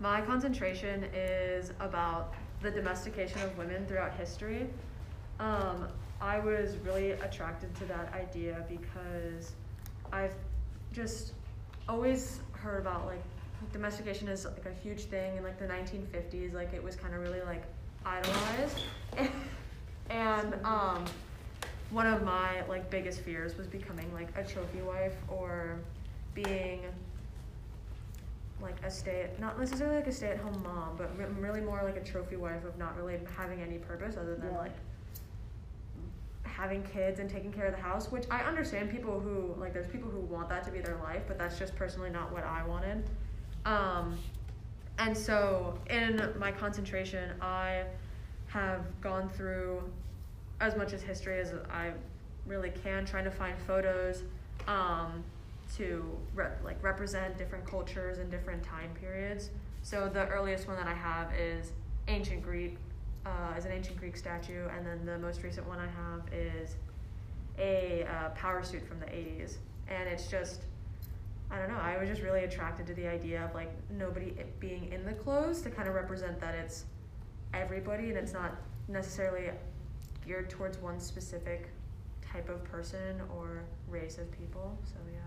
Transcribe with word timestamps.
my 0.00 0.20
concentration 0.22 1.04
is 1.14 1.72
about 1.80 2.34
the 2.60 2.70
domestication 2.70 3.40
of 3.42 3.56
women 3.56 3.86
throughout 3.86 4.14
history. 4.14 4.66
Um, 5.40 5.88
I 6.20 6.38
was 6.38 6.76
really 6.78 7.12
attracted 7.12 7.74
to 7.76 7.84
that 7.86 8.12
idea 8.14 8.64
because 8.68 9.52
I've 10.12 10.34
just 10.92 11.32
always 11.88 12.40
heard 12.52 12.80
about 12.80 13.06
like 13.06 13.22
domestication 13.72 14.28
is 14.28 14.44
like 14.44 14.66
a 14.66 14.72
huge 14.82 15.04
thing 15.04 15.36
in 15.36 15.42
like 15.42 15.58
the 15.58 15.66
1950s. 15.66 16.54
Like 16.54 16.72
it 16.72 16.82
was 16.82 16.96
kind 16.96 17.14
of 17.14 17.20
really 17.20 17.42
like 17.42 17.64
idolized, 18.06 18.78
and 20.10 20.54
um, 20.64 21.04
one 21.90 22.06
of 22.06 22.22
my 22.24 22.66
like 22.68 22.90
biggest 22.90 23.20
fears 23.20 23.56
was 23.56 23.66
becoming 23.66 24.12
like 24.12 24.28
a 24.36 24.44
trophy 24.44 24.82
wife 24.82 25.16
or 25.28 25.78
being 26.34 26.80
like 28.64 28.82
a 28.84 28.90
stay 28.90 29.28
not 29.38 29.60
necessarily 29.60 29.96
like 29.96 30.06
a 30.06 30.12
stay 30.12 30.28
at 30.28 30.38
home 30.38 30.60
mom, 30.62 30.96
but 30.96 31.16
re- 31.16 31.26
really 31.38 31.60
more 31.60 31.82
like 31.84 31.96
a 31.96 32.02
trophy 32.02 32.36
wife 32.36 32.64
of 32.64 32.76
not 32.78 32.96
really 32.96 33.18
having 33.36 33.60
any 33.60 33.78
purpose 33.78 34.16
other 34.16 34.34
than 34.34 34.50
Yeah. 34.50 34.58
like 34.58 34.72
having 36.44 36.82
kids 36.84 37.20
and 37.20 37.28
taking 37.28 37.52
care 37.52 37.66
of 37.66 37.74
the 37.74 37.80
house, 37.82 38.10
which 38.10 38.24
I 38.30 38.40
understand 38.42 38.90
people 38.90 39.20
who 39.20 39.54
like 39.60 39.72
there's 39.72 39.88
people 39.88 40.10
who 40.10 40.20
want 40.20 40.48
that 40.48 40.64
to 40.64 40.70
be 40.70 40.80
their 40.80 40.96
life, 40.96 41.22
but 41.28 41.38
that's 41.38 41.58
just 41.58 41.76
personally 41.76 42.10
not 42.10 42.32
what 42.32 42.44
I 42.44 42.64
wanted. 42.66 43.04
Um, 43.66 44.16
and 44.98 45.16
so 45.16 45.78
in 45.90 46.32
my 46.38 46.52
concentration, 46.52 47.32
I 47.40 47.84
have 48.46 48.84
gone 49.00 49.28
through 49.28 49.82
as 50.60 50.76
much 50.76 50.92
as 50.92 51.02
history 51.02 51.40
as 51.40 51.52
I 51.70 51.92
really 52.46 52.70
can, 52.70 53.04
trying 53.04 53.24
to 53.24 53.30
find 53.30 53.58
photos 53.66 54.22
um, 54.68 55.24
to 55.76 56.04
re- 56.34 56.50
like 56.64 56.82
represent 56.82 57.36
different 57.36 57.66
cultures 57.66 58.18
and 58.18 58.30
different 58.30 58.62
time 58.62 58.90
periods. 58.94 59.50
So 59.82 60.08
the 60.08 60.26
earliest 60.28 60.66
one 60.66 60.76
that 60.76 60.86
I 60.86 60.94
have 60.94 61.32
is 61.34 61.72
ancient 62.08 62.42
Greek, 62.42 62.76
uh, 63.26 63.54
is 63.56 63.64
an 63.64 63.72
ancient 63.72 63.96
Greek 63.96 64.16
statue, 64.16 64.68
and 64.68 64.86
then 64.86 65.04
the 65.04 65.18
most 65.18 65.42
recent 65.42 65.66
one 65.66 65.78
I 65.78 65.86
have 65.86 66.32
is 66.32 66.76
a 67.58 68.04
uh, 68.04 68.30
power 68.30 68.62
suit 68.62 68.86
from 68.86 69.00
the 69.00 69.06
80s, 69.06 69.56
and 69.88 70.08
it's 70.08 70.26
just 70.26 70.62
I 71.50 71.58
don't 71.58 71.68
know. 71.68 71.78
I 71.80 71.98
was 71.98 72.08
just 72.08 72.22
really 72.22 72.44
attracted 72.44 72.86
to 72.88 72.94
the 72.94 73.06
idea 73.06 73.44
of 73.44 73.54
like 73.54 73.70
nobody 73.90 74.34
being 74.58 74.90
in 74.92 75.04
the 75.04 75.12
clothes 75.12 75.60
to 75.62 75.70
kind 75.70 75.88
of 75.88 75.94
represent 75.94 76.40
that 76.40 76.54
it's 76.54 76.84
everybody 77.52 78.08
and 78.08 78.16
it's 78.16 78.32
not 78.32 78.56
necessarily 78.88 79.50
geared 80.26 80.50
towards 80.50 80.78
one 80.78 80.98
specific 80.98 81.68
type 82.26 82.48
of 82.48 82.64
person 82.64 83.20
or 83.36 83.62
race 83.88 84.18
of 84.18 84.30
people. 84.32 84.76
So 84.84 84.96
yeah. 85.12 85.18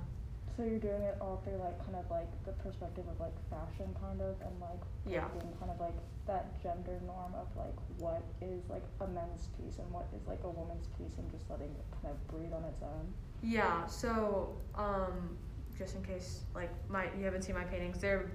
So 0.57 0.63
you're 0.63 0.79
doing 0.79 1.03
it 1.03 1.15
all 1.21 1.39
through 1.45 1.57
like 1.61 1.77
kind 1.85 1.95
of 1.95 2.09
like 2.09 2.25
the 2.43 2.51
perspective 2.53 3.05
of 3.07 3.19
like 3.19 3.35
fashion 3.47 3.93
kind 4.01 4.19
of 4.21 4.35
and 4.41 4.59
like 4.59 4.81
Yeah. 5.05 5.27
being 5.39 5.53
kind 5.59 5.69
of 5.69 5.79
like 5.79 5.93
that 6.25 6.59
gender 6.63 6.99
norm 7.05 7.35
of 7.35 7.45
like 7.55 7.77
what 7.99 8.23
is 8.41 8.67
like 8.67 8.81
a 9.01 9.07
men's 9.07 9.49
piece 9.55 9.77
and 9.77 9.89
what 9.91 10.07
is 10.19 10.27
like 10.27 10.43
a 10.43 10.49
woman's 10.49 10.87
piece 10.97 11.13
and 11.19 11.29
just 11.29 11.43
letting 11.47 11.67
it 11.69 11.85
kind 12.01 12.11
of 12.11 12.27
breathe 12.27 12.51
on 12.53 12.63
its 12.63 12.81
own. 12.81 13.13
Yeah, 13.43 13.85
so 13.85 14.57
um 14.73 15.37
just 15.77 15.95
in 15.95 16.03
case 16.03 16.41
like 16.55 16.71
my 16.89 17.05
you 17.15 17.23
haven't 17.23 17.43
seen 17.43 17.53
my 17.53 17.63
paintings, 17.63 18.01
they're 18.01 18.31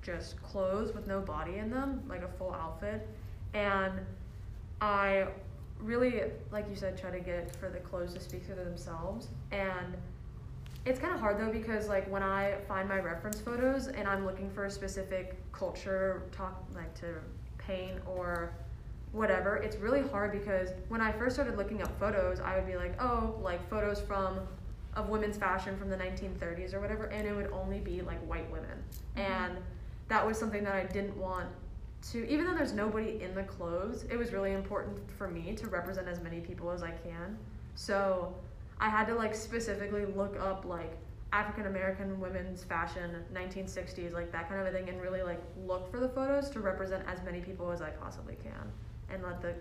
just 0.00 0.42
clothes 0.42 0.94
with 0.94 1.06
no 1.06 1.20
body 1.20 1.56
in 1.56 1.68
them, 1.70 2.02
like 2.08 2.22
a 2.22 2.28
full 2.38 2.54
outfit. 2.54 3.06
And 3.52 4.00
I 4.80 5.26
really 5.78 6.22
like 6.50 6.70
you 6.70 6.74
said 6.74 6.96
try 6.96 7.10
to 7.10 7.20
get 7.20 7.54
for 7.56 7.68
the 7.68 7.80
clothes 7.80 8.14
to 8.14 8.20
speak 8.20 8.44
for 8.46 8.54
themselves 8.54 9.28
and 9.52 9.94
it's 10.84 10.98
kind 10.98 11.12
of 11.14 11.20
hard 11.20 11.38
though 11.38 11.52
because 11.52 11.88
like 11.88 12.10
when 12.10 12.22
I 12.22 12.56
find 12.66 12.88
my 12.88 12.98
reference 12.98 13.40
photos 13.40 13.88
and 13.88 14.08
I'm 14.08 14.24
looking 14.24 14.50
for 14.50 14.64
a 14.64 14.70
specific 14.70 15.36
culture 15.52 16.22
talk 16.32 16.64
like 16.74 16.94
to 17.00 17.16
paint 17.58 17.98
or 18.06 18.52
whatever, 19.12 19.56
it's 19.56 19.76
really 19.76 20.02
hard 20.08 20.32
because 20.32 20.70
when 20.88 21.00
I 21.00 21.12
first 21.12 21.36
started 21.36 21.56
looking 21.56 21.82
up 21.82 21.98
photos, 21.98 22.40
I 22.40 22.56
would 22.56 22.66
be 22.66 22.76
like, 22.76 23.00
oh, 23.02 23.38
like 23.42 23.68
photos 23.68 24.00
from 24.00 24.40
of 24.94 25.08
women's 25.08 25.36
fashion 25.36 25.76
from 25.76 25.88
the 25.88 25.96
1930s 25.96 26.74
or 26.74 26.80
whatever, 26.80 27.04
and 27.06 27.26
it 27.26 27.34
would 27.34 27.50
only 27.52 27.78
be 27.78 28.02
like 28.02 28.18
white 28.28 28.50
women, 28.50 28.76
mm-hmm. 29.16 29.20
and 29.20 29.58
that 30.08 30.26
was 30.26 30.36
something 30.36 30.64
that 30.64 30.74
I 30.74 30.84
didn't 30.84 31.16
want 31.16 31.48
to. 32.10 32.28
Even 32.28 32.46
though 32.46 32.54
there's 32.54 32.72
nobody 32.72 33.22
in 33.22 33.34
the 33.34 33.44
clothes, 33.44 34.04
it 34.10 34.16
was 34.16 34.32
really 34.32 34.52
important 34.52 34.98
for 35.16 35.28
me 35.28 35.54
to 35.54 35.68
represent 35.68 36.08
as 36.08 36.20
many 36.20 36.40
people 36.40 36.70
as 36.70 36.82
I 36.82 36.90
can. 36.90 37.38
So 37.76 38.34
I 38.80 38.88
had 38.88 39.06
to 39.08 39.14
like 39.14 39.34
specifically 39.34 40.06
look 40.06 40.40
up 40.40 40.64
like 40.64 40.96
African 41.32 41.66
American 41.66 42.18
women's 42.18 42.64
fashion, 42.64 43.24
1960s, 43.32 44.12
like 44.12 44.32
that 44.32 44.48
kind 44.48 44.60
of 44.60 44.66
a 44.66 44.72
thing, 44.72 44.88
and 44.88 45.00
really 45.00 45.22
like 45.22 45.40
look 45.64 45.90
for 45.90 46.00
the 46.00 46.08
photos 46.08 46.50
to 46.50 46.60
represent 46.60 47.04
as 47.06 47.22
many 47.22 47.40
people 47.40 47.70
as 47.70 47.82
I 47.82 47.90
possibly 47.90 48.36
can, 48.42 48.72
and 49.10 49.22
let 49.22 49.40
the, 49.40 49.54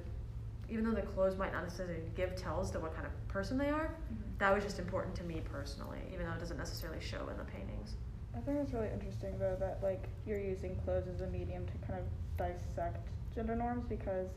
even 0.70 0.86
though 0.86 0.96
the 0.96 1.04
clothes 1.04 1.38
might 1.38 1.52
not 1.52 1.64
necessarily 1.64 2.00
give 2.16 2.36
tells 2.36 2.72
to 2.72 2.80
what 2.80 2.96
kind 2.96 3.06
of 3.06 3.28
person 3.28 3.58
they 3.58 3.70
are, 3.70 3.88
mm-hmm. 3.88 4.16
that 4.40 4.54
was 4.54 4.64
just 4.64 4.80
important 4.80 5.16
to 5.18 5.24
me 5.24 5.42
personally, 5.52 6.00
even 6.12 6.26
though 6.26 6.34
it 6.34 6.40
doesn't 6.40 6.58
necessarily 6.58 7.02
show 7.02 7.28
in 7.30 7.38
the 7.38 7.44
paintings. 7.44 7.96
I 8.36 8.40
think 8.40 8.60
it's 8.60 8.74
really 8.74 8.90
interesting 8.94 9.38
though 9.38 9.58
that 9.60 9.80
like 9.84 10.08
you're 10.26 10.40
using 10.40 10.76
clothes 10.86 11.08
as 11.14 11.22
a 11.22 11.28
medium 11.28 11.66
to 11.66 11.88
kind 11.88 12.00
of 12.00 12.06
dissect 12.38 13.10
gender 13.36 13.56
norms 13.56 13.86
because 13.90 14.30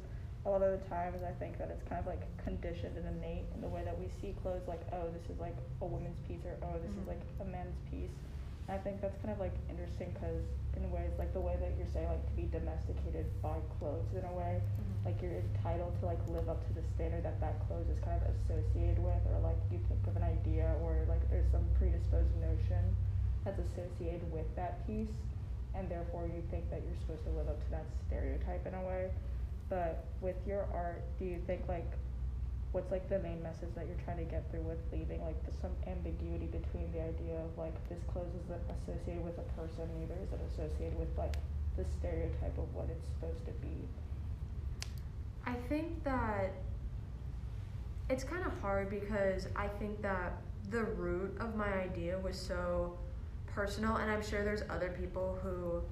a 0.44 0.50
lot 0.50 0.62
of 0.62 0.72
the 0.74 0.82
times 0.88 1.22
I 1.22 1.30
think 1.38 1.58
that 1.58 1.70
it's 1.70 1.86
kind 1.88 2.00
of 2.00 2.06
like 2.06 2.22
conditioned 2.42 2.96
and 2.98 3.06
innate 3.06 3.46
in 3.54 3.60
the 3.60 3.68
way 3.68 3.82
that 3.84 3.94
we 3.98 4.08
see 4.20 4.34
clothes 4.42 4.66
like 4.66 4.82
oh 4.92 5.06
this 5.14 5.22
is 5.30 5.38
like 5.38 5.56
a 5.80 5.86
woman's 5.86 6.18
piece 6.26 6.42
or 6.44 6.56
oh 6.66 6.78
this 6.82 6.90
Mhm. 6.92 7.02
is 7.02 7.06
like 7.08 7.22
a 7.40 7.44
man's 7.44 7.78
piece. 7.90 8.10
And 8.68 8.78
I 8.78 8.80
think 8.82 9.00
that's 9.00 9.16
kind 9.22 9.30
of 9.34 9.38
like 9.38 9.54
interesting 9.70 10.10
because 10.14 10.42
in 10.76 10.90
ways 10.90 11.10
like 11.18 11.32
the 11.32 11.40
way 11.40 11.56
that 11.60 11.74
you're 11.78 11.86
saying 11.86 12.08
like 12.08 12.26
to 12.26 12.34
be 12.34 12.46
domesticated 12.50 13.26
by 13.42 13.58
clothes 13.78 14.08
in 14.14 14.24
a 14.24 14.32
way 14.32 14.62
like 15.04 15.20
you're 15.20 15.34
entitled 15.34 15.98
to 16.00 16.06
like 16.06 16.18
live 16.28 16.48
up 16.48 16.66
to 16.66 16.72
the 16.72 16.82
standard 16.94 17.22
that 17.24 17.38
that 17.40 17.58
clothes 17.66 17.88
is 17.90 17.98
kind 18.00 18.18
of 18.22 18.30
associated 18.34 18.98
with 19.02 19.18
or 19.30 19.38
like 19.42 19.58
you 19.70 19.78
think 19.90 20.00
of 20.06 20.14
an 20.16 20.22
idea 20.22 20.74
or 20.82 21.04
like 21.08 21.22
there's 21.30 21.50
some 21.50 21.62
predisposed 21.78 22.30
notion 22.40 22.94
that's 23.44 23.58
associated 23.58 24.22
with 24.32 24.46
that 24.56 24.86
piece 24.86 25.10
and 25.74 25.88
therefore 25.90 26.26
you 26.26 26.42
think 26.50 26.70
that 26.70 26.82
you're 26.86 26.96
supposed 27.02 27.24
to 27.24 27.30
live 27.30 27.48
up 27.48 27.58
to 27.66 27.70
that 27.70 27.84
stereotype 28.06 28.64
in 28.66 28.74
a 28.74 28.82
way 28.86 29.10
but 29.72 30.04
with 30.20 30.36
your 30.46 30.68
art 30.74 31.00
do 31.18 31.24
you 31.24 31.40
think 31.46 31.62
like 31.68 31.88
what's 32.72 32.90
like 32.92 33.08
the 33.08 33.18
main 33.20 33.42
message 33.42 33.72
that 33.74 33.86
you're 33.88 34.02
trying 34.04 34.20
to 34.20 34.28
get 34.28 34.44
through 34.50 34.60
with 34.68 34.80
leaving 34.92 35.20
like 35.24 35.36
some 35.60 35.72
ambiguity 35.86 36.46
between 36.46 36.90
the 36.92 37.00
idea 37.00 37.40
of 37.40 37.50
like 37.56 37.76
this 37.88 38.00
clothes 38.12 38.32
isn't 38.44 38.64
associated 38.76 39.24
with 39.24 39.36
a 39.40 39.46
person 39.56 39.88
neither 39.98 40.16
is 40.20 40.32
it 40.32 40.40
associated 40.52 40.98
with 40.98 41.08
like 41.16 41.36
the 41.76 41.84
stereotype 41.98 42.56
of 42.58 42.74
what 42.74 42.88
it's 42.90 43.06
supposed 43.06 43.44
to 43.46 43.52
be? 43.52 43.68
I 45.46 45.54
think 45.68 46.04
that 46.04 46.52
it's 48.10 48.24
kind 48.24 48.44
of 48.44 48.52
hard 48.60 48.90
because 48.90 49.48
I 49.56 49.68
think 49.68 50.02
that 50.02 50.34
the 50.70 50.84
root 50.84 51.36
of 51.40 51.56
my 51.56 51.72
idea 51.72 52.18
was 52.18 52.38
so 52.38 52.96
personal, 53.46 53.96
and 53.96 54.10
I'm 54.10 54.22
sure 54.22 54.44
there's 54.44 54.62
other 54.70 54.94
people 54.98 55.38
who 55.42 55.82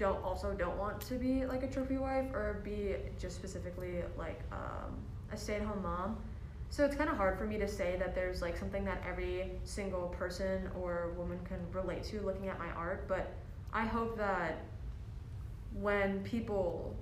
don't 0.00 0.24
also 0.24 0.54
don't 0.54 0.78
want 0.78 0.98
to 0.98 1.14
be 1.14 1.44
like 1.44 1.62
a 1.62 1.66
trophy 1.66 1.98
wife 1.98 2.32
or 2.32 2.62
be 2.64 2.96
just 3.18 3.36
specifically 3.36 4.02
like 4.16 4.40
um, 4.50 4.96
a 5.30 5.36
stay-at-home 5.36 5.82
mom. 5.82 6.16
So 6.70 6.86
it's 6.86 6.96
kind 6.96 7.10
of 7.10 7.16
hard 7.16 7.36
for 7.36 7.44
me 7.44 7.58
to 7.58 7.68
say 7.68 7.96
that 7.98 8.14
there's 8.14 8.40
like 8.40 8.56
something 8.56 8.82
that 8.86 9.02
every 9.06 9.52
single 9.64 10.08
person 10.08 10.70
or 10.80 11.12
woman 11.18 11.38
can 11.44 11.58
relate 11.72 12.02
to 12.04 12.22
looking 12.22 12.48
at 12.48 12.58
my 12.58 12.70
art, 12.70 13.06
but 13.08 13.34
I 13.74 13.84
hope 13.84 14.16
that 14.16 14.62
when 15.74 16.20
people 16.20 16.96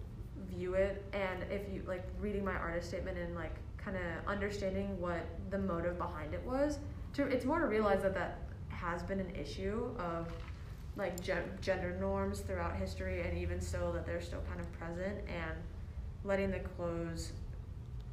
view 0.50 0.74
it 0.74 1.04
and 1.12 1.44
if 1.52 1.72
you 1.72 1.82
like 1.86 2.04
reading 2.20 2.44
my 2.44 2.54
artist 2.54 2.88
statement 2.88 3.16
and 3.16 3.34
like 3.34 3.54
kind 3.76 3.96
of 3.96 4.02
understanding 4.26 5.00
what 5.00 5.24
the 5.50 5.58
motive 5.58 5.98
behind 5.98 6.34
it 6.34 6.42
was 6.44 6.78
to 7.12 7.24
it's 7.24 7.44
more 7.44 7.58
to 7.58 7.66
realize 7.66 8.02
that 8.02 8.14
that 8.14 8.38
has 8.68 9.02
been 9.02 9.20
an 9.20 9.34
issue 9.34 9.90
of 9.98 10.28
like 10.98 11.18
gen- 11.22 11.56
gender 11.62 11.96
norms 12.00 12.40
throughout 12.40 12.76
history 12.76 13.22
and 13.22 13.38
even 13.38 13.60
so 13.60 13.92
that 13.92 14.04
they're 14.04 14.20
still 14.20 14.42
kind 14.48 14.60
of 14.60 14.70
present 14.78 15.16
and 15.28 15.56
letting 16.24 16.50
the 16.50 16.58
clothes 16.58 17.32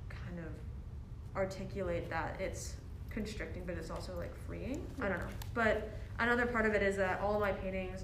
kind 0.07 0.39
of 0.39 1.35
articulate 1.35 2.09
that 2.09 2.39
it's 2.39 2.75
constricting 3.09 3.63
but 3.65 3.75
it's 3.75 3.89
also 3.89 4.15
like 4.17 4.33
freeing 4.45 4.85
i 5.01 5.09
don't 5.09 5.19
know 5.19 5.27
but 5.53 5.89
another 6.19 6.45
part 6.45 6.65
of 6.65 6.73
it 6.73 6.83
is 6.83 6.95
that 6.95 7.19
all 7.21 7.33
of 7.33 7.41
my 7.41 7.51
paintings 7.51 8.03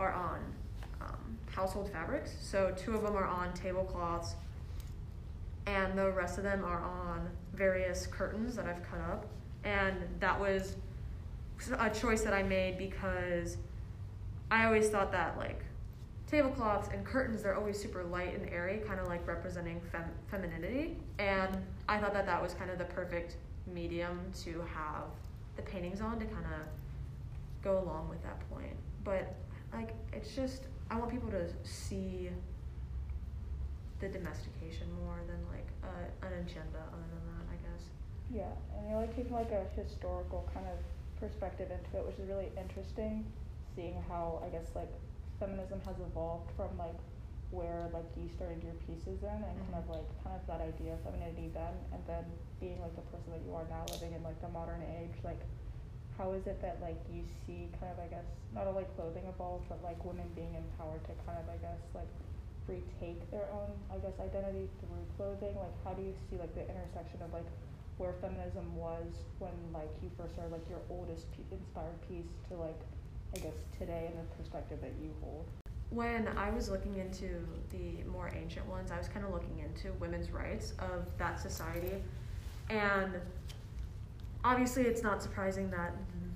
are 0.00 0.12
on 0.12 0.40
um, 1.00 1.38
household 1.54 1.90
fabrics. 1.90 2.34
So 2.40 2.74
two 2.76 2.94
of 2.94 3.02
them 3.02 3.16
are 3.16 3.26
on 3.26 3.52
tablecloths, 3.52 4.34
and 5.66 5.96
the 5.96 6.10
rest 6.10 6.38
of 6.38 6.44
them 6.44 6.64
are 6.64 6.80
on 6.80 7.28
various 7.54 8.06
curtains 8.06 8.56
that 8.56 8.66
I've 8.66 8.82
cut 8.90 9.00
up. 9.00 9.26
And 9.64 9.96
that 10.20 10.38
was 10.38 10.76
a 11.78 11.90
choice 11.90 12.22
that 12.22 12.32
I 12.32 12.42
made 12.42 12.78
because 12.78 13.58
I 14.50 14.64
always 14.64 14.88
thought 14.88 15.12
that 15.12 15.38
like 15.38 15.64
tablecloths 16.26 16.88
and 16.92 17.04
curtains 17.04 17.42
they're 17.42 17.56
always 17.56 17.80
super 17.80 18.04
light 18.04 18.34
and 18.34 18.48
airy, 18.50 18.82
kind 18.86 19.00
of 19.00 19.08
like 19.08 19.26
representing 19.26 19.80
fem- 19.92 20.14
femininity. 20.30 20.96
And 21.18 21.56
I 21.88 21.98
thought 21.98 22.12
that 22.12 22.26
that 22.26 22.40
was 22.42 22.54
kind 22.54 22.70
of 22.70 22.78
the 22.78 22.84
perfect 22.84 23.36
medium 23.66 24.20
to 24.44 24.62
have 24.74 25.04
the 25.56 25.62
paintings 25.62 26.00
on 26.00 26.18
to 26.18 26.24
kind 26.26 26.46
of 26.46 27.62
go 27.62 27.78
along 27.78 28.08
with 28.08 28.22
that 28.22 28.38
point. 28.50 28.76
But 29.04 29.34
like 29.72 29.94
it's 30.12 30.34
just 30.34 30.64
I 30.90 30.98
want 30.98 31.10
people 31.10 31.30
to 31.30 31.46
see 31.62 32.30
the 34.00 34.08
domestication 34.08 34.88
more 35.04 35.20
than 35.26 35.38
like 35.52 35.66
uh, 35.84 36.26
an 36.26 36.32
agenda 36.40 36.80
other 36.92 37.08
than 37.12 37.24
that, 37.30 37.44
I 37.52 37.56
guess. 37.62 37.84
Yeah, 38.32 38.78
and 38.78 38.88
you're 38.88 38.98
like 38.98 39.14
taking 39.14 39.32
like 39.32 39.52
a 39.52 39.66
historical 39.80 40.48
kind 40.54 40.66
of 40.66 40.78
perspective 41.20 41.70
into 41.70 41.98
it, 41.98 42.06
which 42.06 42.18
is 42.18 42.28
really 42.28 42.48
interesting. 42.58 43.24
Seeing 43.76 44.02
how 44.08 44.42
I 44.44 44.48
guess 44.48 44.66
like 44.74 44.90
feminism 45.38 45.80
has 45.86 45.96
evolved 46.00 46.50
from 46.56 46.76
like 46.78 46.98
where 47.50 47.90
like 47.92 48.06
you 48.16 48.28
started 48.28 48.62
your 48.62 48.74
pieces 48.86 49.22
in, 49.22 49.38
and 49.42 49.56
kind 49.66 49.74
of 49.82 49.86
Mhm. 49.90 49.96
like 49.98 50.08
kind 50.22 50.36
of 50.36 50.46
that 50.46 50.60
idea 50.60 50.94
of 50.94 51.00
femininity 51.00 51.48
then, 51.54 51.74
and 51.92 52.02
then 52.06 52.24
being 52.60 52.80
like 52.80 52.94
the 52.94 53.02
person 53.10 53.32
that 53.32 53.42
you 53.42 53.54
are 53.54 53.66
now, 53.68 53.84
living 53.90 54.12
in 54.12 54.22
like 54.22 54.40
the 54.40 54.48
modern 54.48 54.82
age. 54.82 55.16
Like, 55.24 55.40
how 56.18 56.32
is 56.32 56.46
it 56.46 56.60
that 56.62 56.80
like 56.80 56.98
you 57.10 57.24
see 57.46 57.70
kind 57.80 57.90
of 57.92 57.98
I 57.98 58.06
guess 58.08 58.26
not 58.54 58.66
only 58.66 58.84
clothing 58.96 59.24
evolve, 59.26 59.62
but 59.68 59.82
like 59.82 59.98
women 60.04 60.28
being 60.34 60.54
empowered 60.54 61.02
to 61.06 61.12
kind 61.26 61.38
of 61.38 61.48
I 61.48 61.56
guess 61.58 61.80
like 61.94 62.10
retake 62.68 63.30
their 63.30 63.48
own 63.50 63.70
I 63.90 63.98
guess 63.98 64.14
identity 64.20 64.68
through 64.80 65.02
clothing. 65.16 65.56
Like, 65.58 65.74
how 65.82 65.92
do 65.94 66.02
you 66.02 66.14
see 66.28 66.36
like 66.38 66.54
the 66.54 66.62
intersection 66.68 67.22
of 67.22 67.32
like 67.32 67.46
where 67.98 68.12
feminism 68.20 68.76
was 68.76 69.24
when 69.38 69.52
like 69.72 69.90
you 70.02 70.10
first 70.16 70.34
started 70.34 70.52
like 70.52 70.68
your 70.70 70.80
oldest 70.88 71.30
p- 71.32 71.44
inspired 71.50 71.98
piece 72.08 72.30
to 72.48 72.54
like 72.56 72.78
I 73.34 73.38
guess 73.38 73.54
today 73.78 74.10
and 74.10 74.18
the 74.18 74.34
perspective 74.36 74.80
that 74.80 74.92
you 75.00 75.10
hold. 75.22 75.46
When 75.90 76.28
I 76.36 76.50
was 76.50 76.68
looking 76.68 76.96
into 76.96 77.46
the 77.70 78.02
more 78.10 78.30
ancient 78.34 78.66
ones, 78.66 78.90
I 78.90 78.98
was 78.98 79.08
kind 79.08 79.24
of 79.24 79.32
looking 79.32 79.58
into 79.58 79.92
women's 79.98 80.30
rights 80.30 80.72
of 80.78 81.06
that 81.18 81.40
society. 81.40 81.94
And 82.68 83.14
obviously, 84.44 84.84
it's 84.84 85.02
not 85.02 85.22
surprising 85.22 85.70
that 85.70 85.94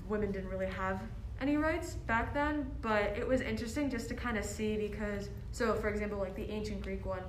women 0.09 0.33
didn't 0.33 0.51
really 0.51 0.67
have 0.67 1.01
any 1.41 1.57
rights 1.57 1.95
back 2.07 2.33
then, 2.33 2.71
but 2.81 3.17
it 3.17 3.27
was 3.27 3.41
interesting 3.41 3.91
just 3.91 4.09
to 4.09 4.15
kind 4.15 4.39
of 4.39 4.45
see 4.45 4.77
because, 4.77 5.31
so 5.53 5.75
for 5.75 5.89
example, 5.89 6.19
like 6.19 6.35
the 6.35 6.49
ancient 6.51 6.83
Greek 6.83 7.05
one, 7.05 7.23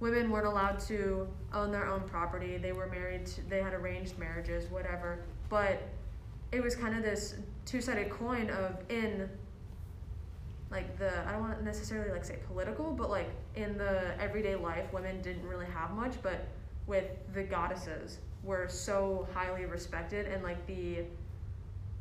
women 0.00 0.30
weren't 0.30 0.46
allowed 0.46 0.78
to 0.80 1.28
own 1.52 1.70
their 1.70 1.86
own 1.86 2.00
property. 2.02 2.58
They 2.58 2.72
were 2.72 2.86
married, 2.86 3.26
to, 3.26 3.48
they 3.48 3.62
had 3.62 3.72
arranged 3.72 4.18
marriages, 4.18 4.70
whatever. 4.70 5.20
But 5.48 5.80
it 6.52 6.62
was 6.62 6.74
kind 6.76 6.96
of 6.96 7.02
this 7.02 7.34
two 7.66 7.80
sided 7.82 8.08
coin 8.08 8.48
of 8.48 8.78
in 8.88 9.28
like 10.70 10.98
the 10.98 11.26
I 11.26 11.32
don't 11.32 11.40
want 11.40 11.58
to 11.58 11.64
necessarily 11.64 12.10
like 12.10 12.24
say 12.24 12.38
political, 12.46 12.92
but 12.92 13.10
like 13.10 13.28
in 13.54 13.76
the 13.76 14.20
everyday 14.20 14.54
life, 14.56 14.92
women 14.92 15.20
didn't 15.20 15.46
really 15.46 15.66
have 15.66 15.90
much, 15.90 16.14
but 16.22 16.46
with 16.86 17.04
the 17.34 17.42
goddesses 17.42 18.18
were 18.42 18.68
so 18.68 19.28
highly 19.34 19.66
respected 19.66 20.26
and 20.26 20.42
like 20.42 20.64
the 20.66 21.00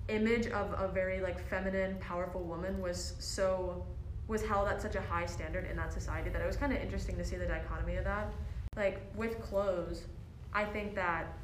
image 0.08 0.48
of 0.48 0.74
a 0.80 0.88
very 0.88 1.20
like 1.20 1.40
feminine, 1.50 1.98
powerful 2.00 2.42
woman 2.42 2.80
was 2.80 3.16
so 3.20 3.84
was 4.28 4.44
held 4.44 4.68
at 4.68 4.82
such 4.82 4.96
a 4.96 5.02
high 5.02 5.26
standard 5.26 5.70
in 5.70 5.78
that 5.78 5.94
society 5.94 6.30
that 6.30 6.42
it 6.42 6.48
was 6.48 6.58
kind 6.58 6.74
of 6.74 6.82
interesting 6.82 7.16
to 7.18 7.24
see 7.24 7.36
the 7.36 7.46
dichotomy 7.46 7.96
of 7.96 8.04
that. 8.04 8.34
Like 8.76 9.02
with 9.16 9.40
clothes, 9.42 10.06
I 10.54 10.66
think 10.66 10.96
that 10.96 11.38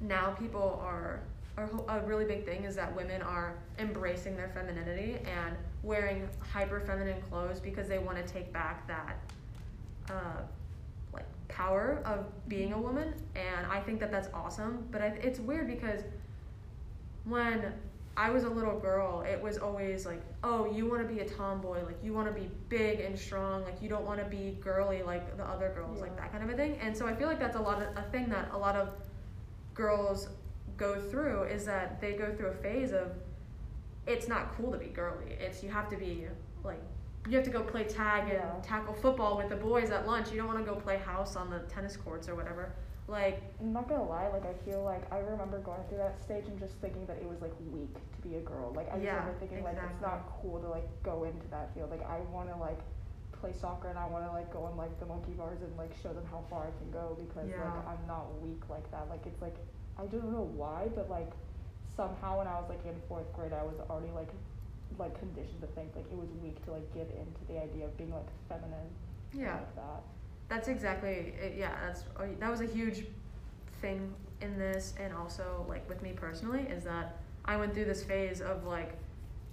now 0.00 0.30
people 0.30 0.80
are 0.82 1.20
a, 1.56 1.66
a 1.88 2.00
really 2.06 2.24
big 2.24 2.44
thing 2.44 2.64
is 2.64 2.74
that 2.76 2.94
women 2.94 3.22
are 3.22 3.54
embracing 3.78 4.36
their 4.36 4.48
femininity 4.48 5.18
and 5.26 5.56
wearing 5.82 6.28
hyper 6.38 6.80
feminine 6.80 7.20
clothes 7.22 7.60
because 7.60 7.88
they 7.88 7.98
want 7.98 8.24
to 8.24 8.32
take 8.32 8.52
back 8.52 8.86
that 8.86 9.18
uh, 10.10 10.42
like 11.12 11.26
power 11.48 12.02
of 12.04 12.26
being 12.48 12.72
a 12.72 12.78
woman 12.78 13.14
and 13.34 13.66
i 13.66 13.80
think 13.80 13.98
that 14.00 14.10
that's 14.10 14.28
awesome 14.32 14.86
but 14.90 15.02
I, 15.02 15.06
it's 15.22 15.40
weird 15.40 15.66
because 15.66 16.02
when 17.24 17.72
i 18.16 18.30
was 18.30 18.44
a 18.44 18.48
little 18.48 18.78
girl 18.78 19.22
it 19.22 19.40
was 19.40 19.58
always 19.58 20.06
like 20.06 20.22
oh 20.44 20.70
you 20.70 20.86
want 20.86 21.06
to 21.06 21.12
be 21.12 21.20
a 21.20 21.28
tomboy 21.28 21.84
like 21.84 21.96
you 22.02 22.12
want 22.12 22.26
to 22.28 22.32
be 22.32 22.48
big 22.68 23.00
and 23.00 23.18
strong 23.18 23.62
like 23.64 23.80
you 23.82 23.88
don't 23.88 24.04
want 24.04 24.18
to 24.20 24.26
be 24.26 24.56
girly 24.60 25.02
like 25.02 25.36
the 25.36 25.44
other 25.44 25.72
girls 25.74 26.00
like 26.00 26.16
that 26.16 26.30
kind 26.32 26.44
of 26.44 26.50
a 26.50 26.54
thing 26.54 26.78
and 26.80 26.96
so 26.96 27.06
i 27.06 27.14
feel 27.14 27.28
like 27.28 27.38
that's 27.38 27.56
a 27.56 27.60
lot 27.60 27.82
of 27.82 27.88
a 27.96 28.02
thing 28.10 28.28
that 28.28 28.48
a 28.52 28.58
lot 28.58 28.76
of 28.76 28.90
girls 29.74 30.28
go 30.80 30.98
through 31.10 31.44
is 31.44 31.64
that 31.66 32.00
they 32.00 32.12
go 32.14 32.34
through 32.34 32.48
a 32.48 32.54
phase 32.54 32.92
of 32.92 33.12
it's 34.06 34.26
not 34.26 34.56
cool 34.56 34.72
to 34.72 34.78
be 34.78 34.86
girly. 34.86 35.32
It's 35.38 35.62
you 35.62 35.68
have 35.70 35.88
to 35.90 35.96
be 35.96 36.26
like 36.64 36.82
you 37.28 37.36
have 37.36 37.44
to 37.44 37.50
go 37.50 37.62
play 37.62 37.84
tag 37.84 38.22
and 38.22 38.32
Yeah. 38.32 38.60
tackle 38.62 38.94
football 38.94 39.36
with 39.36 39.50
the 39.50 39.56
boys 39.56 39.90
at 39.90 40.06
lunch. 40.06 40.32
You 40.32 40.38
don't 40.38 40.46
want 40.52 40.58
to 40.58 40.64
go 40.64 40.74
play 40.80 40.96
house 40.96 41.36
on 41.36 41.50
the 41.50 41.58
tennis 41.74 41.96
courts 41.96 42.28
or 42.30 42.34
whatever. 42.34 42.72
Like 43.08 43.42
I'm 43.60 43.72
not 43.72 43.88
gonna 43.88 44.08
lie, 44.08 44.28
like 44.28 44.46
I 44.46 44.54
feel 44.64 44.82
like 44.84 45.04
I 45.12 45.18
remember 45.18 45.58
going 45.58 45.82
through 45.88 45.98
that 45.98 46.22
stage 46.22 46.46
and 46.46 46.58
just 46.58 46.74
thinking 46.76 47.04
that 47.06 47.18
it 47.18 47.28
was 47.28 47.40
like 47.42 47.52
weak 47.72 47.92
to 48.14 48.18
be 48.26 48.36
a 48.36 48.40
girl. 48.40 48.72
Like 48.74 48.88
I 48.88 48.94
just 48.94 49.04
Yeah, 49.04 49.18
remember 49.20 49.38
thinking 49.40 49.62
like 49.64 49.76
it's 49.76 50.00
not 50.00 50.18
cool 50.40 50.60
to 50.60 50.68
like 50.68 50.88
go 51.02 51.24
into 51.24 51.46
that 51.50 51.74
field. 51.74 51.90
Like 51.90 52.06
I 52.08 52.18
wanna 52.32 52.56
like 52.58 52.80
play 53.32 53.52
soccer 53.52 53.88
and 53.88 53.98
I 53.98 54.06
wanna 54.06 54.32
like 54.32 54.50
go 54.52 54.62
on 54.64 54.76
like 54.76 54.94
the 55.00 55.06
monkey 55.06 55.32
bars 55.32 55.60
and 55.62 55.76
like 55.76 55.92
show 56.02 56.12
them 56.12 56.24
how 56.30 56.42
far 56.48 56.68
I 56.68 56.72
can 56.80 56.90
go 56.90 57.18
because 57.20 57.50
Yeah. 57.50 57.64
like 57.64 57.86
I'm 57.92 58.04
not 58.06 58.24
weak 58.40 58.62
like 58.70 58.88
that. 58.92 59.08
Like 59.10 59.26
it's 59.26 59.42
like 59.42 59.56
I 60.00 60.06
don't 60.06 60.32
know 60.32 60.48
why, 60.56 60.88
but 60.94 61.10
like 61.10 61.30
somehow 61.96 62.38
when 62.38 62.46
I 62.46 62.54
was 62.54 62.66
like 62.68 62.84
in 62.86 62.94
fourth 63.08 63.30
grade 63.34 63.52
I 63.52 63.62
was 63.62 63.74
already 63.90 64.12
like 64.14 64.30
like 64.98 65.18
conditioned 65.18 65.60
to 65.60 65.66
think 65.68 65.94
like 65.94 66.06
it 66.10 66.16
was 66.16 66.28
weak 66.42 66.64
to 66.64 66.72
like 66.72 66.92
give 66.94 67.08
into 67.10 67.44
the 67.48 67.60
idea 67.62 67.84
of 67.84 67.96
being 67.96 68.12
like 68.12 68.26
feminine 68.48 68.90
yeah, 69.32 69.54
like 69.54 69.76
that. 69.76 70.02
that's 70.48 70.68
exactly 70.68 71.34
it, 71.40 71.54
yeah. 71.56 71.76
That's 71.86 72.04
uh, 72.16 72.24
that 72.38 72.50
was 72.50 72.60
a 72.60 72.66
huge 72.66 73.04
thing 73.80 74.12
in 74.40 74.58
this, 74.58 74.94
and 74.98 75.14
also 75.14 75.64
like 75.68 75.88
with 75.88 76.02
me 76.02 76.12
personally 76.12 76.62
is 76.62 76.84
that 76.84 77.18
I 77.44 77.56
went 77.56 77.74
through 77.74 77.84
this 77.84 78.02
phase 78.02 78.40
of 78.40 78.64
like 78.64 78.96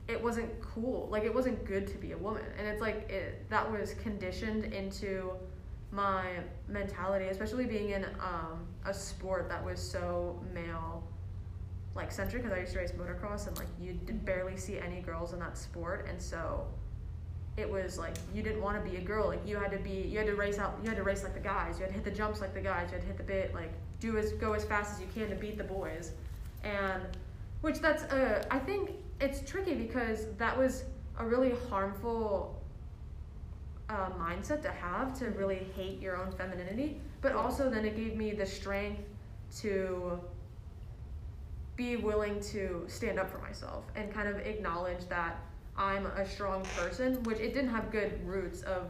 it 0.08 0.22
wasn't 0.22 0.50
cool, 0.62 1.08
like 1.12 1.24
it 1.24 1.34
wasn't 1.34 1.64
good 1.66 1.88
to 1.88 1.98
be 1.98 2.14
a 2.14 2.18
woman, 2.18 2.44
and 2.58 2.68
it's 2.68 2.82
like 2.82 3.10
it 3.10 3.48
that 3.50 3.70
was 3.72 3.94
conditioned 3.96 4.66
into 4.74 5.32
my 5.92 6.26
mentality, 6.68 7.26
especially 7.26 7.66
being 7.66 7.92
in 7.92 8.06
um, 8.20 8.68
a 8.86 8.94
sport 8.94 9.48
that 9.50 9.64
was 9.64 9.80
so 9.80 10.42
male 10.54 11.04
like 11.96 12.12
centric 12.12 12.44
because 12.44 12.56
I 12.56 12.62
used 12.62 12.74
to 12.74 12.80
race 12.80 12.92
motocross 12.92 13.48
and 13.48 13.58
like 13.58 13.70
you 13.82 13.94
barely 14.24 14.56
see 14.56 14.78
any 14.78 15.02
girls 15.02 15.34
in 15.34 15.40
that 15.40 15.58
sport 15.58 16.06
and 16.08 16.22
so 16.22 16.68
it 17.56 17.68
was 17.68 17.98
like 17.98 18.14
you 18.36 18.44
didn't 18.44 18.62
want 18.62 18.78
to 18.78 18.88
be 18.88 18.98
a 18.98 19.02
girl 19.02 19.30
like 19.30 19.40
you 19.48 19.58
had 19.58 19.72
to 19.72 19.80
be 19.80 20.08
you 20.08 20.20
had 20.20 20.28
to 20.28 20.36
race 20.36 20.60
out 20.60 20.78
you 20.84 20.90
had 20.90 20.96
to 20.96 21.02
race 21.02 21.24
like 21.24 21.34
the 21.34 21.40
guys 21.40 21.80
you 21.80 21.82
had 21.82 21.90
to 21.90 21.96
hit 21.96 22.04
the 22.04 22.12
jumps 22.12 22.40
like 22.40 22.54
the 22.54 22.62
guys 22.62 22.90
you 22.92 22.94
had 22.94 23.02
to 23.02 23.08
hit 23.08 23.18
the 23.18 23.24
bit 23.24 23.52
like 23.56 23.72
do 24.00 24.18
as 24.18 24.32
go 24.34 24.54
as 24.54 24.64
fast 24.64 24.94
as 24.94 25.02
you 25.02 25.08
can 25.14 25.30
to 25.30 25.36
beat 25.36 25.58
the 25.58 25.64
boys. 25.64 26.12
And 26.64 27.04
which 27.62 27.80
that's 27.80 28.04
uh 28.04 28.44
I 28.52 28.60
think 28.60 28.92
it's 29.20 29.50
tricky 29.50 29.74
because 29.74 30.28
that 30.38 30.58
was 30.58 30.84
a 31.18 31.26
really 31.26 31.54
harmful 31.70 32.57
uh, 33.90 34.10
mindset 34.20 34.62
to 34.62 34.72
have 34.72 35.18
to 35.18 35.30
really 35.32 35.68
hate 35.76 36.02
your 36.02 36.18
own 36.18 36.32
femininity 36.32 37.00
but 37.22 37.32
also 37.32 37.70
then 37.70 37.86
it 37.86 37.96
gave 37.96 38.16
me 38.16 38.32
the 38.32 38.46
strength 38.46 39.02
to 39.56 40.20
be 41.76 41.96
willing 41.96 42.40
to 42.42 42.84
stand 42.88 43.20
up 43.20 43.30
for 43.30 43.38
myself 43.38 43.86
and 43.96 44.14
kind 44.14 44.28
of 44.28 44.38
acknowledge 44.40 45.08
that 45.10 45.40
I'm 45.78 46.08
a 46.08 46.28
strong 46.28 46.64
person, 46.76 47.22
which 47.24 47.40
it 47.40 47.54
didn't 47.54 47.70
have 47.70 47.92
good 47.92 48.26
roots 48.28 48.64
of 48.64 48.90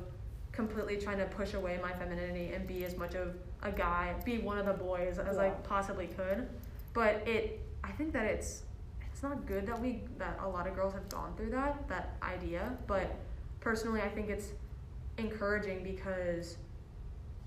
completely 0.54 0.98
trying 0.98 1.18
to 1.18 1.25
push 1.25 1.54
away 1.54 1.77
my 1.82 1.92
femininity 1.94 2.54
and 2.54 2.66
be 2.66 2.86
as 2.86 2.98
much 2.98 3.13
of 3.13 3.36
a 3.62 3.72
guy, 3.72 4.16
be 4.24 4.39
one 4.39 4.58
of 4.58 4.66
the 4.66 4.74
boys 4.74 5.20
as 5.20 5.38
I 5.38 5.50
possibly 5.50 6.08
could. 6.08 6.48
But 6.94 7.27
it, 7.27 7.62
I 7.84 7.92
think 7.92 8.13
that 8.13 8.25
it's, 8.25 8.63
it's 9.12 9.22
not 9.22 9.46
good 9.46 9.68
that 9.68 9.80
we 9.80 10.01
that 10.18 10.39
a 10.42 10.48
lot 10.48 10.66
of 10.68 10.75
girls 10.75 10.94
have 10.94 11.10
gone 11.10 11.34
through 11.36 11.50
that 11.50 11.88
that 11.89 12.16
idea. 12.22 12.77
But 12.88 13.16
personally, 13.60 14.01
I 14.01 14.10
think 14.10 14.30
it's 14.30 14.50
encouraging 15.18 15.84
because 15.84 16.58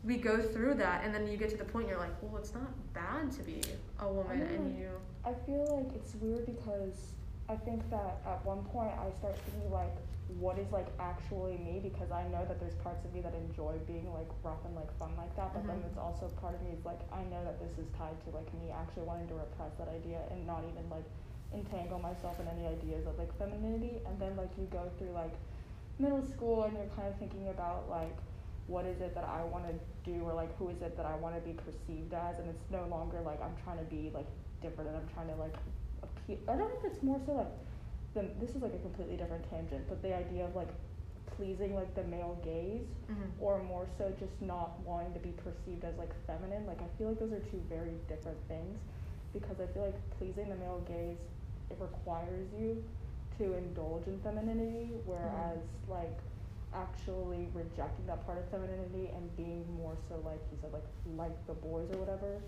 we 0.02 0.16
go 0.16 0.40
through 0.40 0.74
that 0.74 1.04
and 1.04 1.14
then 1.14 1.26
you 1.26 1.36
get 1.36 1.50
to 1.50 1.56
the 1.56 1.64
point 1.64 1.88
you're 1.88 1.98
like, 1.98 2.14
well, 2.22 2.36
it's 2.40 2.54
not 2.54 2.70
bad 2.94 3.30
to 3.32 3.42
be 3.42 3.62
a 4.00 4.08
woman 4.08 4.40
and 4.42 4.78
you. 4.78 4.88
I 5.24 5.34
feel 5.46 5.64
like 5.76 5.94
it's 5.94 6.14
weird 6.14 6.46
because 6.46 7.12
I 7.48 7.56
think 7.56 7.88
that 7.90 8.20
at 8.26 8.44
one 8.44 8.64
point 8.64 8.90
I 8.96 9.10
start 9.18 9.36
thinking 9.38 9.70
like, 9.70 9.92
what 10.38 10.58
is 10.58 10.70
like 10.72 10.86
actually 10.98 11.58
me? 11.58 11.80
Because 11.82 12.10
I 12.10 12.22
know 12.28 12.44
that 12.46 12.60
there's 12.60 12.76
parts 12.76 13.04
of 13.04 13.12
me 13.12 13.20
that 13.20 13.34
enjoy 13.34 13.74
being 13.86 14.08
like 14.14 14.30
rough 14.42 14.64
and 14.64 14.74
like 14.74 14.88
fun 14.98 15.10
like 15.18 15.34
that, 15.36 15.52
but 15.52 15.66
then 15.66 15.76
Mhm. 15.82 15.86
it's 15.90 15.98
also 15.98 16.28
part 16.40 16.54
of 16.54 16.62
me 16.62 16.70
is 16.70 16.84
like 16.86 17.00
I 17.12 17.22
know 17.24 17.42
that 17.44 17.58
this 17.58 17.76
is 17.76 17.90
tied 17.98 18.14
to 18.24 18.30
like 18.30 18.48
me 18.54 18.70
actually 18.70 19.04
wanting 19.04 19.26
to 19.28 19.34
repress 19.34 19.74
that 19.78 19.88
idea 19.88 20.22
and 20.30 20.46
not 20.46 20.62
even 20.64 20.88
like 20.88 21.04
entangle 21.52 21.98
myself 21.98 22.38
in 22.40 22.46
any 22.46 22.64
ideas 22.66 23.06
of 23.06 23.18
like 23.18 23.36
femininity. 23.36 24.00
And 24.06 24.18
then 24.18 24.36
like 24.36 24.56
you 24.56 24.66
go 24.70 24.88
through 24.96 25.10
like 25.10 25.34
middle 26.00 26.22
school 26.22 26.64
and 26.64 26.72
you're 26.74 26.86
kind 26.96 27.08
of 27.08 27.16
thinking 27.18 27.48
about 27.48 27.88
like 27.90 28.16
what 28.66 28.84
is 28.86 29.00
it 29.00 29.14
that 29.14 29.24
I 29.24 29.42
want 29.44 29.64
to 29.66 29.74
do 30.10 30.22
or 30.24 30.32
like 30.34 30.56
who 30.58 30.68
is 30.70 30.80
it 30.82 30.96
that 30.96 31.06
I 31.06 31.14
want 31.16 31.34
to 31.34 31.40
be 31.40 31.52
perceived 31.54 32.12
as 32.14 32.38
and 32.38 32.48
it's 32.48 32.64
no 32.70 32.86
longer 32.88 33.20
like 33.20 33.40
I'm 33.42 33.54
trying 33.64 33.78
to 33.78 33.84
be 33.84 34.10
like 34.14 34.26
different 34.62 34.88
and 34.90 34.98
I'm 34.98 35.08
trying 35.14 35.28
to 35.28 35.34
like 35.36 35.54
appeal 36.02 36.38
I 36.48 36.52
don't 36.56 36.60
know 36.70 36.78
if 36.84 36.92
it's 36.92 37.02
more 37.02 37.20
so 37.26 37.32
like 37.32 37.52
the 38.14 38.22
this 38.40 38.50
is 38.56 38.62
like 38.62 38.74
a 38.74 38.78
completely 38.78 39.16
different 39.16 39.48
tangent 39.50 39.84
but 39.88 40.02
the 40.02 40.14
idea 40.14 40.44
of 40.44 40.54
like 40.56 40.70
pleasing 41.36 41.74
like 41.74 41.94
the 41.94 42.04
male 42.04 42.38
gaze 42.44 42.86
Mhm. 43.10 43.30
or 43.40 43.62
more 43.62 43.86
so 43.98 44.12
just 44.18 44.40
not 44.40 44.78
wanting 44.86 45.12
to 45.14 45.20
be 45.20 45.30
perceived 45.44 45.84
as 45.84 45.96
like 45.98 46.12
feminine 46.26 46.66
like 46.66 46.80
I 46.82 46.88
feel 46.98 47.08
like 47.08 47.18
those 47.20 47.32
are 47.32 47.40
two 47.50 47.60
very 47.68 47.94
different 48.08 48.38
things 48.48 48.78
because 49.32 49.58
I 49.60 49.66
feel 49.72 49.84
like 49.84 49.98
pleasing 50.18 50.48
the 50.48 50.56
male 50.56 50.82
gaze 50.86 51.18
it 51.70 51.78
requires 51.80 52.48
you 52.58 52.82
to 53.40 53.56
indulge 53.56 54.06
in 54.06 54.20
femininity 54.20 54.92
whereas 55.08 55.56
mm-hmm. 55.58 55.96
like 55.96 56.18
actually 56.76 57.48
rejecting 57.56 58.04
that 58.06 58.20
part 58.28 58.36
of 58.38 58.44
femininity 58.52 59.08
and 59.16 59.24
being 59.36 59.64
more 59.80 59.96
so 60.08 60.20
like 60.22 60.38
you 60.52 60.58
said 60.60 60.70
like 60.72 60.86
like 61.16 61.34
the 61.48 61.56
boys 61.64 61.88
or 61.90 61.98
whatever 61.98 62.38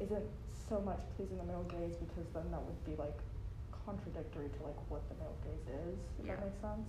isn't 0.00 0.24
so 0.50 0.80
much 0.80 0.98
pleasing 1.14 1.36
the 1.36 1.44
male 1.44 1.62
gaze 1.68 1.94
because 2.00 2.24
then 2.32 2.42
that 2.50 2.62
would 2.64 2.80
be 2.88 2.96
like 2.96 3.14
contradictory 3.84 4.48
to 4.56 4.60
like 4.64 4.80
what 4.88 5.04
the 5.12 5.16
male 5.20 5.36
gaze 5.44 5.66
is 5.86 5.98
if 6.18 6.24
Yeah. 6.26 6.34
that 6.34 6.44
makes 6.48 6.60
sense 6.64 6.88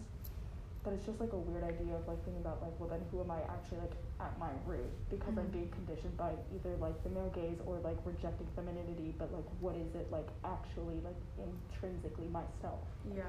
but 0.83 0.93
it's 0.95 1.05
just 1.05 1.19
like 1.19 1.33
a 1.35 1.37
weird 1.37 1.63
idea 1.67 1.93
of 1.93 2.07
like 2.07 2.23
thinking 2.25 2.41
about 2.41 2.63
like 2.63 2.73
well 2.79 2.89
then 2.89 3.03
who 3.11 3.19
am 3.21 3.29
i 3.29 3.41
actually 3.51 3.83
like 3.85 3.93
at 4.21 4.37
my 4.39 4.51
root 4.65 4.91
because 5.09 5.35
i'm 5.37 5.45
Mhm. 5.47 5.51
being 5.53 5.69
conditioned 5.69 6.15
by 6.15 6.31
either 6.55 6.75
like 6.77 7.01
the 7.03 7.09
male 7.09 7.29
gaze 7.33 7.57
or 7.65 7.79
like 7.79 7.97
rejecting 8.05 8.47
femininity 8.55 9.15
but 9.17 9.31
like 9.33 9.45
what 9.59 9.75
is 9.75 9.93
it 9.95 10.11
like 10.11 10.27
actually 10.43 10.99
like 11.01 11.19
intrinsically 11.47 12.27
myself 12.27 12.79
Yeah. 13.15 13.23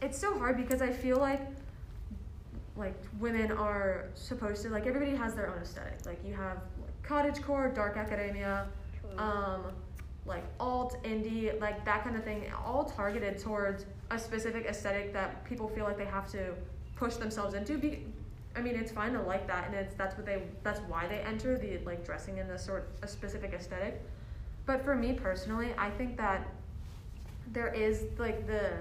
It's 0.00 0.18
so 0.18 0.36
hard 0.38 0.56
because 0.56 0.82
I 0.82 0.90
feel 0.90 1.18
like 1.18 1.42
like 2.76 2.96
women 3.20 3.52
are 3.52 4.06
supposed 4.14 4.62
to 4.62 4.70
like 4.70 4.86
everybody 4.86 5.14
has 5.14 5.34
their 5.34 5.48
own 5.48 5.58
aesthetic. 5.58 5.98
Like 6.06 6.24
you 6.26 6.34
have 6.34 6.58
like, 6.80 6.96
cottagecore, 7.06 7.72
dark 7.74 7.96
academia, 7.96 8.66
um, 9.18 9.66
like 10.24 10.42
alt, 10.58 10.96
indie, 11.04 11.60
like 11.60 11.84
that 11.84 12.02
kind 12.02 12.16
of 12.16 12.24
thing, 12.24 12.50
all 12.64 12.84
targeted 12.84 13.38
towards 13.38 13.84
a 14.10 14.18
specific 14.18 14.64
aesthetic 14.66 15.12
that 15.12 15.44
people 15.44 15.68
feel 15.68 15.84
like 15.84 15.98
they 15.98 16.04
have 16.06 16.28
to 16.32 16.54
push 16.96 17.14
themselves 17.16 17.54
into. 17.54 17.76
Be, 17.78 18.04
I 18.54 18.60
mean, 18.60 18.74
it's 18.76 18.92
fine 18.92 19.12
to 19.14 19.22
like 19.22 19.46
that, 19.46 19.66
and 19.66 19.74
it's 19.74 19.94
that's 19.94 20.16
what 20.16 20.26
they 20.26 20.42
that's 20.62 20.80
why 20.80 21.06
they 21.08 21.20
enter 21.20 21.56
the 21.58 21.78
like 21.84 22.04
dressing 22.04 22.38
in 22.38 22.48
a 22.50 22.58
sort 22.58 22.88
a 23.02 23.08
specific 23.08 23.52
aesthetic. 23.54 24.00
But 24.66 24.84
for 24.84 24.94
me 24.94 25.12
personally, 25.14 25.74
I 25.78 25.90
think 25.90 26.16
that 26.18 26.46
there 27.52 27.72
is 27.72 28.04
like 28.18 28.46
the 28.46 28.72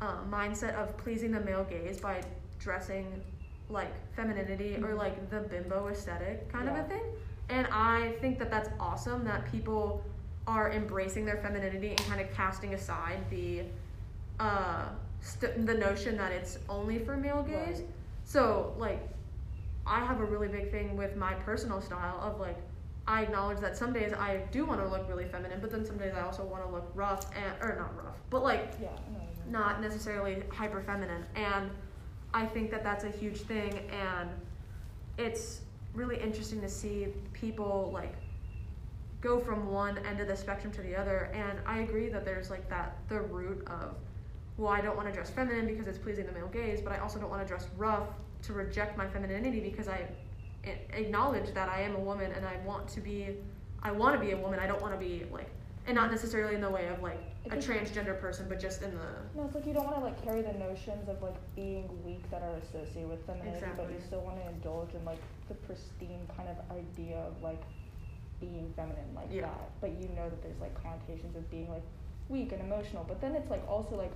uh, 0.00 0.18
mindset 0.30 0.74
of 0.74 0.96
pleasing 0.96 1.30
the 1.32 1.40
male 1.40 1.64
gaze 1.64 2.00
by 2.00 2.20
dressing 2.58 3.22
like 3.68 3.92
femininity 4.16 4.76
or 4.76 4.90
Mhm. 4.94 4.98
like 4.98 5.30
the 5.30 5.40
bimbo 5.40 5.88
aesthetic 5.88 6.48
kind 6.50 6.68
of 6.68 6.76
a 6.76 6.84
thing. 6.84 7.02
And 7.48 7.66
I 7.72 8.12
think 8.20 8.38
that 8.38 8.50
that's 8.50 8.68
awesome 8.78 9.24
that 9.24 9.44
people 9.50 10.02
are 10.46 10.70
embracing 10.72 11.24
their 11.24 11.36
femininity 11.36 11.90
and 11.90 12.00
kind 12.06 12.20
of 12.20 12.30
casting 12.32 12.74
aside 12.74 13.18
the 13.30 13.62
uh, 14.40 14.88
st- 15.20 15.66
the 15.66 15.74
notion 15.74 16.16
that 16.16 16.32
it's 16.32 16.58
only 16.68 16.98
for 16.98 17.16
male 17.16 17.42
gaze. 17.42 17.80
Right. 17.80 17.86
So 18.30 18.74
like, 18.78 19.00
I 19.84 20.04
have 20.04 20.20
a 20.20 20.24
really 20.24 20.46
big 20.46 20.70
thing 20.70 20.96
with 20.96 21.16
my 21.16 21.34
personal 21.34 21.80
style 21.80 22.20
of 22.22 22.38
like, 22.38 22.58
I 23.04 23.22
acknowledge 23.22 23.58
that 23.58 23.76
some 23.76 23.92
days 23.92 24.12
I 24.12 24.44
do 24.52 24.64
want 24.64 24.80
to 24.80 24.86
look 24.86 25.08
really 25.08 25.24
feminine, 25.24 25.58
but 25.60 25.72
then 25.72 25.84
some 25.84 25.98
days 25.98 26.12
I 26.16 26.20
also 26.20 26.44
want 26.44 26.64
to 26.64 26.70
look 26.70 26.88
rough 26.94 27.26
and 27.34 27.60
or 27.60 27.74
not 27.76 27.96
rough, 27.96 28.14
but 28.30 28.44
like 28.44 28.74
yeah 28.80 28.86
I 28.86 28.90
know 28.90 29.18
what 29.18 29.36
you 29.36 29.42
mean. 29.42 29.52
not 29.52 29.82
necessarily 29.82 30.44
hyper 30.50 30.80
feminine. 30.80 31.24
And 31.34 31.72
I 32.32 32.46
think 32.46 32.70
that 32.70 32.84
that's 32.84 33.02
a 33.02 33.10
huge 33.10 33.40
thing, 33.40 33.80
and 33.90 34.30
it's 35.18 35.62
really 35.92 36.20
interesting 36.20 36.60
to 36.60 36.68
see 36.68 37.08
people 37.32 37.90
like 37.92 38.14
go 39.20 39.40
from 39.40 39.72
one 39.72 39.98
end 40.06 40.20
of 40.20 40.28
the 40.28 40.36
spectrum 40.36 40.72
to 40.74 40.82
the 40.82 40.94
other. 40.94 41.32
And 41.34 41.58
I 41.66 41.80
agree 41.80 42.10
that 42.10 42.24
there's 42.24 42.48
like 42.48 42.68
that 42.68 42.96
the 43.08 43.22
root 43.22 43.66
of 43.66 43.96
well, 44.60 44.72
I 44.72 44.80
don't 44.82 44.96
want 44.96 45.08
to 45.08 45.14
dress 45.14 45.30
feminine 45.30 45.66
because 45.66 45.86
it's 45.86 45.98
pleasing 45.98 46.26
the 46.26 46.32
male 46.32 46.48
gaze, 46.48 46.80
but 46.82 46.92
I 46.92 46.98
also 46.98 47.18
don't 47.18 47.30
want 47.30 47.42
to 47.42 47.48
dress 47.48 47.66
rough 47.78 48.08
to 48.42 48.52
reject 48.52 48.96
my 48.96 49.08
femininity 49.08 49.60
because 49.60 49.88
I 49.88 50.06
acknowledge 50.92 51.54
that 51.54 51.70
I 51.70 51.80
am 51.80 51.94
a 51.94 51.98
woman 51.98 52.30
and 52.32 52.44
I 52.46 52.58
want 52.66 52.86
to 52.88 53.00
be 53.00 53.36
I 53.82 53.90
want 53.90 54.14
to 54.14 54.20
be 54.24 54.32
a 54.32 54.36
woman. 54.36 54.60
I 54.60 54.66
don't 54.66 54.82
want 54.82 54.92
to 54.92 55.00
be 55.00 55.24
like 55.32 55.48
and 55.86 55.96
not 55.96 56.10
necessarily 56.10 56.54
in 56.54 56.60
the 56.60 56.68
way 56.68 56.88
of 56.88 57.02
like 57.02 57.18
a 57.46 57.56
transgender 57.56 58.20
person, 58.20 58.44
but 58.48 58.60
just 58.60 58.82
in 58.82 58.90
the 58.90 59.06
No, 59.34 59.46
it's 59.46 59.54
like 59.54 59.66
you 59.66 59.72
don't 59.72 59.86
want 59.86 59.96
to 59.96 60.04
like 60.04 60.22
carry 60.22 60.42
the 60.42 60.52
notions 60.52 61.08
of 61.08 61.22
like 61.22 61.36
being 61.56 61.88
weak 62.04 62.30
that 62.30 62.42
are 62.42 62.56
associated 62.56 63.08
with 63.08 63.24
femininity, 63.26 63.66
but 63.78 63.90
you 63.90 63.98
still 64.06 64.20
want 64.20 64.36
to 64.36 64.46
indulge 64.50 64.92
in 64.94 65.02
like 65.06 65.22
the 65.48 65.54
pristine 65.54 66.28
kind 66.36 66.50
of 66.50 66.56
idea 66.76 67.16
of 67.16 67.42
like 67.42 67.62
being 68.40 68.72
feminine 68.76 69.14
like 69.14 69.28
Yeah. 69.30 69.42
that. 69.42 69.70
But 69.80 69.92
you 69.92 70.08
know 70.14 70.28
that 70.28 70.42
there's 70.42 70.60
like 70.60 70.74
connotations 70.82 71.34
of 71.34 71.50
being 71.50 71.70
like 71.70 71.84
weak 72.28 72.52
and 72.52 72.60
emotional. 72.60 73.04
But 73.08 73.20
then 73.20 73.34
it's 73.34 73.50
like 73.50 73.66
also 73.68 73.96
like, 73.96 74.12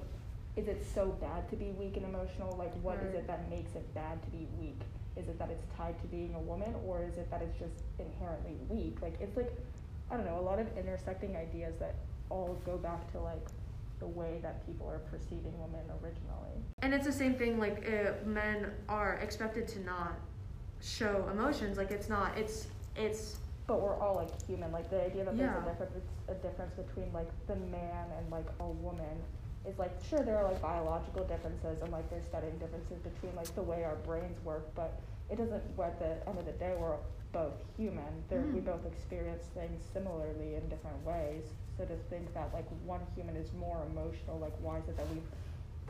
is 0.56 0.68
it 0.68 0.84
so 0.94 1.08
bad 1.20 1.48
to 1.50 1.56
be 1.56 1.70
weak 1.72 1.96
and 1.96 2.06
emotional? 2.06 2.54
Like, 2.56 2.72
what 2.82 2.98
is 2.98 3.06
Right. 3.06 3.16
it 3.16 3.26
that 3.26 3.50
makes 3.50 3.74
it 3.74 3.92
bad 3.94 4.22
to 4.22 4.30
be 4.30 4.46
weak? 4.58 4.80
Is 5.16 5.28
it 5.28 5.38
that 5.38 5.50
it's 5.50 5.64
tied 5.76 5.98
to 6.00 6.06
being 6.08 6.34
a 6.34 6.40
woman, 6.40 6.74
or 6.86 7.02
is 7.04 7.16
it 7.18 7.30
that 7.30 7.42
it's 7.42 7.58
just 7.58 7.82
inherently 7.98 8.56
weak? 8.68 9.00
Like, 9.02 9.20
it's 9.20 9.36
like, 9.36 9.52
I 10.10 10.16
don't 10.16 10.26
know, 10.26 10.38
a 10.38 10.42
lot 10.42 10.58
of 10.58 10.66
intersecting 10.76 11.36
ideas 11.36 11.74
that 11.78 11.94
all 12.30 12.58
go 12.64 12.76
back 12.76 13.10
to 13.12 13.20
like 13.20 13.46
the 14.00 14.06
way 14.06 14.38
that 14.42 14.64
people 14.66 14.88
are 14.88 14.98
perceiving 15.10 15.52
women 15.60 15.84
originally. 16.02 16.62
And 16.82 16.92
it's 16.94 17.06
the 17.06 17.12
same 17.12 17.34
thing. 17.34 17.58
Like 17.58 17.88
uh, 17.88 18.26
men 18.26 18.70
are 18.88 19.14
expected 19.16 19.68
to 19.68 19.80
not 19.84 20.14
show 20.80 21.28
emotions. 21.30 21.76
Like 21.76 21.90
it's 21.90 22.08
not. 22.08 22.36
It's 22.36 22.68
it's 22.96 23.38
But 23.66 23.80
we're 23.80 23.98
all 23.98 24.16
like 24.16 24.46
human. 24.46 24.72
Like 24.72 24.90
the 24.90 25.04
idea 25.04 25.24
that 25.24 25.36
there's 25.36 25.56
a 25.56 25.68
difference, 25.68 25.92
a 26.28 26.34
difference 26.34 26.72
between 26.74 27.12
like 27.12 27.28
the 27.46 27.56
man 27.56 28.06
and 28.18 28.30
like 28.30 28.46
a 28.60 28.66
woman 28.66 29.16
is 29.68 29.78
like 29.78 29.92
sure 30.08 30.20
there 30.22 30.36
are 30.36 30.44
like 30.44 30.60
biological 30.60 31.24
differences 31.24 31.80
and 31.82 31.90
like 31.90 32.08
there's 32.10 32.24
studying 32.24 32.56
differences 32.58 32.98
between 32.98 33.34
like 33.36 33.52
the 33.54 33.62
way 33.62 33.84
our 33.84 33.96
brains 33.96 34.42
work, 34.44 34.66
but 34.74 35.00
it 35.30 35.36
doesn't. 35.36 35.62
At 35.82 35.98
the 35.98 36.28
end 36.28 36.38
of 36.38 36.46
the 36.46 36.52
day, 36.52 36.74
we're 36.78 36.96
both 37.32 37.54
human. 37.76 38.22
There, 38.28 38.40
we 38.40 38.60
mm. 38.60 38.64
both 38.64 38.86
experience 38.86 39.44
things 39.54 39.82
similarly 39.92 40.54
in 40.54 40.68
different 40.68 41.02
ways. 41.04 41.44
So 41.76 41.84
to 41.84 41.96
think 42.10 42.32
that 42.34 42.50
like 42.54 42.66
one 42.84 43.00
human 43.16 43.36
is 43.36 43.52
more 43.58 43.84
emotional, 43.90 44.38
like 44.38 44.54
why 44.60 44.78
is 44.78 44.88
it 44.88 44.96
that 44.96 45.08
we've 45.08 45.30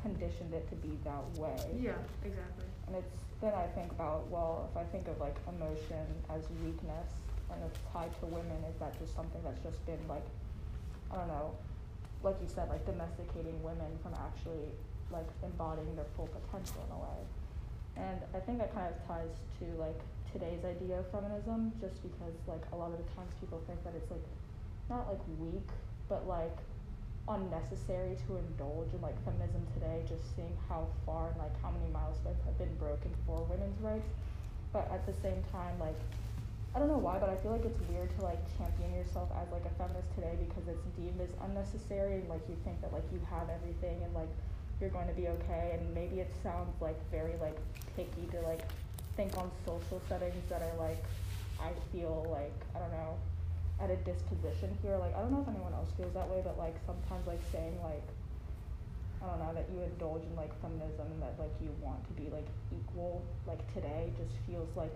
conditioned 0.01 0.55
it 0.55 0.69
to 0.71 0.77
be 0.77 0.97
that 1.05 1.25
way? 1.37 1.57
yeah 1.81 1.93
exactly. 2.25 2.67
And 2.87 2.97
it's 2.97 3.17
then 3.41 3.53
I 3.55 3.67
think 3.75 3.91
about 3.93 4.31
well, 4.31 4.71
if 4.71 4.77
I 4.77 4.85
think 4.85 5.09
of 5.09 5.19
like 5.21 5.37
emotion 5.49 6.07
as 6.31 6.49
weakness 6.65 7.11
and 7.51 7.63
it's 7.67 7.79
tied 7.93 8.11
to 8.21 8.27
women, 8.27 8.65
is 8.71 8.79
that 8.79 8.99
just 8.99 9.15
something 9.15 9.41
that's 9.45 9.61
just 9.61 9.85
been 9.85 10.01
like 10.09 10.25
I 11.11 11.17
don't 11.17 11.29
know, 11.29 11.55
like 12.25 12.41
you 12.41 12.49
said, 12.49 12.69
like 12.69 12.85
domesticating 12.87 13.63
women 13.63 13.93
from 14.03 14.15
actually 14.17 14.73
like 15.13 15.29
embodying 15.45 15.95
their 15.95 16.09
full 16.17 16.29
potential 16.33 16.83
in 16.89 16.91
a 16.97 17.01
way. 17.01 17.21
And 17.97 18.19
I 18.35 18.41
think 18.41 18.59
that 18.59 18.75
kind 18.75 18.89
of 18.89 18.97
ties 19.07 19.37
to 19.61 19.67
like 19.79 20.01
today's 20.33 20.65
idea 20.65 20.99
of 20.99 21.07
feminism, 21.13 21.73
just 21.81 22.03
because 22.03 22.35
like 22.49 22.65
a 22.73 22.77
lot 22.77 22.91
of 22.91 22.99
the 22.99 23.09
times 23.15 23.31
people 23.39 23.63
think 23.69 23.85
that 23.85 23.95
it's 23.95 24.11
like 24.11 24.25
not 24.91 25.07
like 25.07 25.21
weak, 25.39 25.69
but 26.09 26.27
like 26.27 26.57
unnecessary 27.29 28.17
to 28.27 28.37
indulge 28.37 28.93
in 28.93 29.01
like 29.01 29.17
feminism 29.25 29.63
today, 29.73 30.03
just 30.09 30.35
seeing 30.35 30.53
how 30.69 30.89
far 31.07 31.31
and 31.31 31.39
like 31.39 31.55
how 31.63 31.71
many 31.71 31.87
milestones 31.93 32.41
have 32.45 32.57
been 32.59 32.75
broken 32.77 33.13
for 33.27 33.45
women's 33.49 33.81
rights. 33.81 34.11
But 34.73 34.91
at 34.91 35.07
the 35.07 35.15
same 35.23 35.45
time, 35.53 35.79
like 35.79 36.01
I 36.75 36.81
don't 36.81 36.89
know 36.89 36.99
why, 36.99 37.23
but 37.23 37.31
I 37.31 37.37
feel 37.39 37.53
like 37.55 37.65
it's 37.65 37.79
weird 37.87 38.11
to 38.19 38.27
like 38.27 38.43
champion 38.59 38.91
yourself 38.99 39.31
as 39.39 39.47
like 39.55 39.63
a 39.63 39.71
feminist 39.79 40.11
today 40.19 40.35
because 40.43 40.67
it's 40.67 40.83
deemed 40.99 41.23
as 41.23 41.31
unnecessary 41.47 42.19
and 42.19 42.29
like 42.29 42.43
you 42.51 42.59
think 42.67 42.83
that 42.83 42.93
like 42.93 43.07
you 43.15 43.23
have 43.31 43.47
everything 43.47 44.03
and 44.03 44.11
like 44.13 44.31
you're 44.83 44.91
going 44.91 45.07
to 45.07 45.15
be 45.15 45.29
okay 45.29 45.79
and 45.79 45.95
maybe 45.95 46.19
it 46.19 46.35
sounds 46.43 46.75
like 46.83 46.99
very 47.15 47.39
like 47.39 47.55
picky 47.95 48.27
to 48.35 48.43
like 48.43 48.67
think 49.15 49.31
on 49.39 49.55
social 49.65 50.03
settings 50.09 50.43
that 50.51 50.63
are 50.67 50.75
like 50.75 50.99
I 51.63 51.71
feel 51.95 52.27
like 52.35 52.59
I 52.75 52.83
don't 52.83 52.91
know 52.91 53.15
at 53.79 53.95
a 53.95 53.97
disposition 54.03 54.75
here. 54.83 54.99
Like 54.99 55.15
I 55.15 55.23
don't 55.23 55.31
know 55.31 55.47
if 55.47 55.49
anyone 55.49 55.79
else 55.79 55.95
feels 55.97 56.13
that 56.19 56.27
way, 56.27 56.43
but 56.43 56.59
like 56.59 56.75
sometimes 56.83 57.23
like 57.31 57.43
saying 57.55 57.79
like 57.87 58.03
I 59.23 59.31
don't 59.31 59.39
know 59.39 59.55
that 59.55 59.71
you 59.71 59.79
indulge 59.79 60.27
in 60.27 60.35
like 60.35 60.51
feminism 60.59 61.07
and 61.07 61.23
that 61.23 61.39
like 61.39 61.55
you 61.63 61.71
want 61.79 62.03
to 62.11 62.13
be 62.19 62.35
like 62.35 62.51
equal 62.75 63.23
like 63.47 63.63
today 63.73 64.11
just 64.19 64.35
feels 64.43 64.75
like 64.75 64.93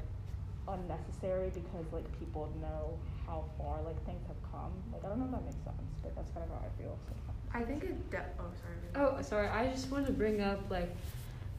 unnecessary 0.68 1.50
because 1.54 1.86
like 1.92 2.06
people 2.18 2.50
know 2.60 2.98
how 3.26 3.44
far 3.58 3.82
like 3.82 4.02
things 4.04 4.22
have 4.26 4.40
come. 4.50 4.72
Like 4.92 5.04
I 5.04 5.08
don't 5.08 5.18
know 5.18 5.26
if 5.26 5.32
that 5.32 5.44
makes 5.44 5.62
sense, 5.64 5.92
but 6.02 6.14
that's 6.16 6.30
kind 6.32 6.44
of 6.44 6.50
how 6.50 6.62
I 6.64 6.82
feel 6.82 6.96
sometimes. 7.08 7.38
I 7.52 7.62
think 7.62 7.84
it. 7.84 8.10
De- 8.10 8.24
oh 8.38 8.50
sorry. 8.62 8.76
Oh, 9.18 9.22
sorry. 9.22 9.48
I 9.48 9.66
just 9.68 9.90
want 9.90 10.06
to 10.06 10.12
bring 10.12 10.40
up 10.40 10.60
like, 10.70 10.94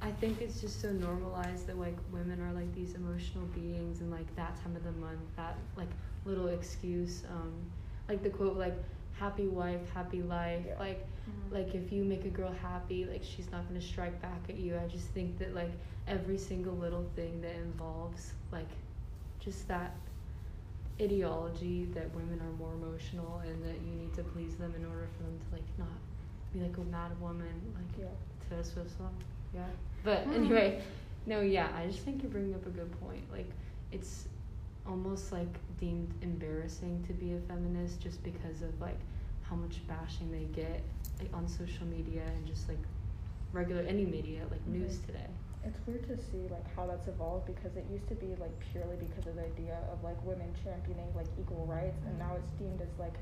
I 0.02 0.12
think 0.12 0.42
it's 0.42 0.62
just 0.62 0.82
so 0.82 0.92
normalized 0.92 1.68
that 1.68 1.78
like 1.80 1.98
women 2.12 2.42
are 2.42 2.54
like 2.54 2.74
these 2.74 2.96
emotional 2.96 3.46
beings, 3.48 4.02
and 4.02 4.12
like 4.12 4.34
that 4.36 4.56
time 4.64 4.76
of 4.76 4.84
the 4.84 4.92
month, 4.94 5.20
that 5.36 5.58
like 5.76 5.90
little 6.26 6.48
excuse, 6.48 7.24
um, 7.30 7.54
like 8.08 8.22
the 8.24 8.30
quote 8.30 8.58
like, 8.58 8.78
"Happy 9.14 9.48
wife, 9.48 9.90
happy 9.94 10.22
life." 10.22 10.64
Yeah. 10.68 10.80
Like, 10.80 11.06
Mhm. 11.30 11.52
like 11.52 11.76
if 11.76 11.92
you 11.92 12.04
make 12.04 12.26
a 12.26 12.30
girl 12.30 12.52
happy, 12.52 13.06
like 13.06 13.24
she's 13.24 13.52
not 13.52 13.68
gonna 13.68 13.82
strike 13.82 14.20
back 14.22 14.42
at 14.50 14.56
you. 14.58 14.78
I 14.78 14.88
just 14.88 15.08
think 15.10 15.38
that 15.40 15.54
like 15.54 15.72
every 16.08 16.38
single 16.38 16.74
little 16.76 17.06
thing 17.16 17.42
that 17.42 17.56
involves 17.56 18.34
like, 18.52 18.70
just 19.40 19.68
that 19.68 19.96
ideology 21.02 21.86
that 21.94 22.14
women 22.14 22.42
are 22.42 22.52
more 22.58 22.74
emotional 22.74 23.42
and 23.46 23.64
that 23.64 23.76
you 23.88 23.96
need 23.96 24.14
to 24.14 24.24
please 24.24 24.56
them 24.58 24.74
in 24.76 24.86
order 24.86 25.08
for 25.16 25.24
them 25.24 25.38
to 25.40 25.56
like 25.56 25.64
not 25.78 25.88
be 26.54 26.60
like 26.60 26.78
a 26.78 26.82
mad 26.92 27.12
woman 27.22 27.54
like 27.76 27.98
Yeah. 27.98 28.08
to 28.50 28.60
us 28.60 28.76
with 28.76 28.92
some 28.98 29.14
yeah 29.54 29.66
but 30.04 30.28
Mm. 30.28 30.36
anyway 30.36 30.82
no 31.26 31.40
yeah 31.42 31.70
i 31.76 31.86
just 31.88 32.00
think 32.00 32.22
you're 32.22 32.32
bringing 32.32 32.54
up 32.54 32.66
a 32.66 32.70
good 32.70 32.92
point 33.00 33.24
like 33.32 33.50
it's 33.92 34.28
almost 34.86 35.32
like 35.32 35.60
deemed 35.78 36.14
embarrassing 36.22 37.02
to 37.08 37.14
be 37.14 37.34
a 37.34 37.40
feminist 37.40 38.02
just 38.02 38.22
because 38.24 38.62
of 38.62 38.80
like 38.82 39.00
how 39.44 39.56
much 39.56 39.86
bashing 39.88 40.32
they 40.32 40.46
get 40.54 40.82
like 41.20 41.34
on 41.34 41.48
social 41.48 41.86
media 41.88 42.24
and 42.36 42.46
just 42.46 42.68
like 42.68 42.80
regular 43.54 43.82
any 43.84 44.06
media 44.06 44.42
like 44.52 44.66
news 44.68 44.98
Mhm. 44.98 45.06
today 45.06 45.28
it's 45.64 45.80
weird 45.86 46.08
to 46.08 46.16
see 46.16 46.48
like 46.50 46.64
how 46.76 46.88
that's 46.88 47.08
evolved 47.08 47.46
because 47.46 47.76
it 47.76 47.86
used 47.92 48.08
to 48.08 48.16
be 48.16 48.32
like 48.40 48.54
purely 48.72 48.96
because 48.96 49.28
of 49.28 49.36
the 49.36 49.44
idea 49.44 49.76
of 49.92 50.02
like 50.04 50.16
women 50.24 50.48
championing 50.64 51.12
like 51.16 51.28
equal 51.40 51.66
rights 51.68 52.00
and 52.08 52.18
now 52.18 52.32
it's 52.40 52.52
deemed 52.56 52.80
as 52.80 52.92
like 52.98 53.16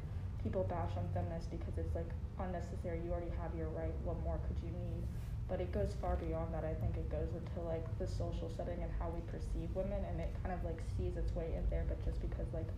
people 0.44 0.63
bash 0.70 0.94
on 0.96 1.03
feminists 1.17 1.50
because 1.50 1.74
it's 1.77 1.94
like 1.98 2.08
unnecessary. 2.39 3.01
You 3.03 3.12
already 3.12 3.34
have 3.41 3.51
your 3.58 3.70
right. 3.74 3.94
What 4.06 4.22
more 4.22 4.38
could 4.46 4.58
you 4.62 4.70
need? 4.70 5.01
But 5.50 5.62
it 5.62 5.74
goes 5.74 5.96
far 6.00 6.15
beyond 6.15 6.53
that. 6.53 6.63
I 6.63 6.77
think 6.77 6.94
it 6.96 7.10
goes 7.10 7.34
into 7.34 7.58
like 7.65 7.84
the 7.98 8.06
social 8.06 8.51
setting 8.53 8.84
and 8.86 8.91
how 9.01 9.10
we 9.10 9.20
perceive 9.34 9.74
women 9.74 10.06
and 10.06 10.22
it 10.22 10.29
kind 10.46 10.53
of 10.53 10.62
like 10.62 10.77
sees 10.96 11.17
its 11.17 11.34
way 11.34 11.58
in 11.58 11.65
there 11.74 11.86
but 11.89 11.98
just 12.06 12.22
because 12.22 12.48
like 12.53 12.70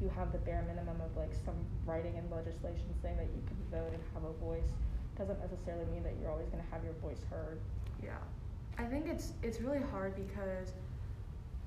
you 0.00 0.08
have 0.08 0.32
the 0.32 0.42
bare 0.42 0.64
minimum 0.66 0.98
of 1.04 1.12
like 1.20 1.36
some 1.44 1.54
writing 1.84 2.16
and 2.16 2.26
legislation 2.32 2.90
saying 3.04 3.16
that 3.20 3.28
you 3.36 3.42
can 3.44 3.60
vote 3.70 3.92
and 3.92 4.02
have 4.16 4.24
a 4.24 4.34
voice 4.40 4.72
doesn't 5.18 5.38
necessarily 5.38 5.84
mean 5.92 6.02
that 6.02 6.14
you're 6.18 6.30
always 6.30 6.48
going 6.48 6.62
to 6.62 6.70
have 6.72 6.82
your 6.82 6.96
voice 7.04 7.20
heard. 7.30 7.60
Yeah. 8.02 8.18
I 8.78 8.84
think 8.84 9.06
it's 9.06 9.32
it's 9.42 9.60
really 9.60 9.82
hard 9.90 10.14
because 10.16 10.72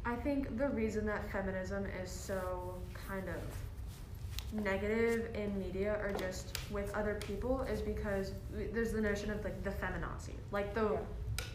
I 0.05 0.15
think 0.15 0.57
the 0.57 0.69
reason 0.69 1.05
that 1.07 1.29
feminism 1.31 1.85
is 2.03 2.11
so 2.11 2.75
kind 3.07 3.27
of 3.29 4.63
negative 4.63 5.35
in 5.35 5.57
media 5.59 5.99
or 6.01 6.11
just 6.17 6.57
with 6.71 6.93
other 6.93 7.15
people 7.15 7.61
is 7.63 7.81
because 7.81 8.31
there's 8.73 8.91
the 8.91 9.01
notion 9.01 9.31
of 9.31 9.43
like 9.43 9.63
the 9.63 9.71
feminazi. 9.71 10.33
Like 10.51 10.73
the 10.73 10.83
Yeah. 10.83 10.99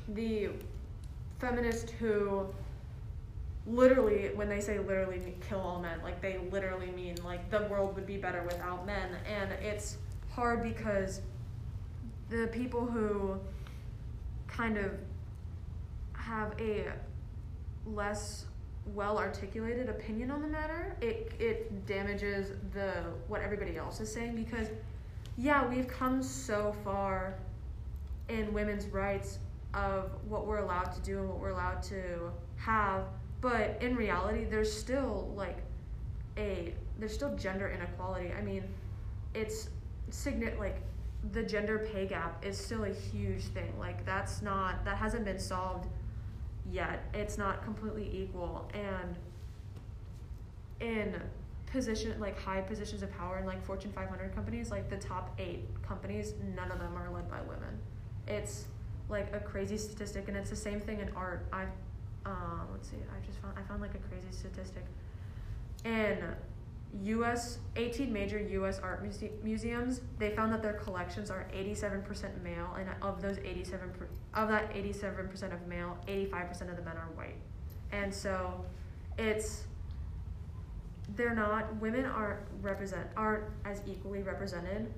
the 0.08 0.50
feminist 1.38 1.90
who 1.90 2.46
literally 3.66 4.30
when 4.34 4.48
they 4.48 4.60
say 4.60 4.78
literally 4.78 5.34
kill 5.48 5.60
all 5.60 5.80
men 5.80 6.00
like 6.02 6.20
they 6.20 6.38
literally 6.50 6.90
mean 6.90 7.16
like 7.24 7.50
the 7.50 7.62
world 7.70 7.94
would 7.94 8.06
be 8.06 8.16
better 8.16 8.42
without 8.42 8.84
men 8.86 9.10
and 9.26 9.52
it's 9.52 9.96
hard 10.30 10.62
because 10.62 11.20
the 12.30 12.48
people 12.52 12.84
who 12.86 13.38
kind 14.48 14.76
of 14.76 14.98
have 16.30 16.52
a 16.60 16.86
less 17.86 18.46
well 18.94 19.18
articulated 19.18 19.88
opinion 19.88 20.30
on 20.30 20.40
the 20.40 20.48
matter 20.48 20.96
it 21.00 21.32
it 21.38 21.86
damages 21.86 22.52
the 22.72 22.92
what 23.28 23.40
everybody 23.42 23.76
else 23.76 24.00
is 24.00 24.12
saying 24.12 24.34
because 24.34 24.68
yeah 25.36 25.66
we've 25.68 25.88
come 25.88 26.22
so 26.22 26.74
far 26.82 27.34
in 28.28 28.52
women's 28.52 28.86
rights 28.86 29.38
of 29.74 30.10
what 30.28 30.46
we're 30.46 30.58
allowed 30.58 30.92
to 30.92 31.00
do 31.02 31.18
and 31.18 31.28
what 31.28 31.38
we're 31.38 31.50
allowed 31.50 31.82
to 31.82 32.30
have 32.56 33.04
but 33.40 33.78
in 33.80 33.94
reality 33.96 34.44
there's 34.44 34.72
still 34.72 35.32
like 35.36 35.58
a 36.36 36.74
there's 36.98 37.14
still 37.14 37.34
gender 37.36 37.68
inequality. 37.68 38.32
I 38.36 38.42
mean 38.42 38.64
it's 39.34 39.68
signi- 40.10 40.58
like 40.58 40.82
the 41.32 41.42
gender 41.42 41.86
pay 41.92 42.06
gap 42.06 42.44
is 42.44 42.58
still 42.58 42.84
a 42.84 42.92
huge 42.92 43.44
thing. 43.44 43.72
Like 43.78 44.04
that's 44.04 44.42
not 44.42 44.84
that 44.84 44.96
hasn't 44.96 45.24
been 45.24 45.38
solved 45.38 45.88
yet 46.70 47.04
it's 47.14 47.38
not 47.38 47.64
completely 47.64 48.10
equal. 48.12 48.70
And 48.74 49.16
in 50.80 51.20
position 51.66 52.18
like 52.18 52.38
high 52.38 52.60
positions 52.60 53.02
of 53.02 53.12
power 53.16 53.38
in 53.38 53.46
like 53.46 53.64
fortune 53.64 53.92
500 53.92 54.34
companies 54.34 54.72
like 54.72 54.90
the 54.90 54.96
top 54.96 55.38
eight 55.38 55.68
companies 55.82 56.34
none 56.56 56.70
of 56.72 56.80
them 56.80 56.96
are 56.96 57.10
led 57.10 57.30
by 57.30 57.40
women. 57.42 57.78
It's 58.26 58.66
like 59.08 59.32
a 59.34 59.40
crazy 59.40 59.76
statistic 59.76 60.28
and 60.28 60.36
it's 60.36 60.50
the 60.50 60.56
same 60.56 60.80
thing 60.80 61.00
in 61.00 61.10
art. 61.14 61.46
I 61.52 61.64
um 62.26 62.68
let's 62.72 62.90
see 62.90 62.96
i 62.96 63.24
just 63.24 63.38
found 63.38 63.56
i 63.58 63.62
found 63.62 63.80
like 63.80 63.94
a 63.94 63.98
crazy 63.98 64.28
statistic. 64.30 64.84
In 65.84 66.18
us 66.92 67.58
18 67.76 68.12
major 68.12 68.38
us 68.38 68.78
art 68.80 69.02
muse- 69.02 69.30
museums 69.42 70.00
they 70.18 70.30
found 70.30 70.52
that 70.52 70.62
their 70.62 70.72
collections 70.74 71.30
are 71.30 71.46
87% 71.54 72.42
male 72.42 72.76
and 72.78 72.88
of 73.02 73.22
those 73.22 73.38
87 73.38 73.90
per- 73.90 74.08
of 74.34 74.48
that 74.48 74.72
87% 74.74 75.52
of 75.52 75.66
male 75.66 75.96
85% 76.06 76.70
of 76.70 76.76
the 76.76 76.82
men 76.82 76.96
are 76.96 77.08
white. 77.14 77.36
And 77.92 78.12
so 78.12 78.64
it's 79.18 79.64
they're 81.16 81.34
not 81.34 81.74
women 81.76 82.04
aren't 82.04 82.40
represent 82.60 83.06
aren't 83.16 83.44
as 83.64 83.82
equally 83.86 84.22
represented 84.22 84.92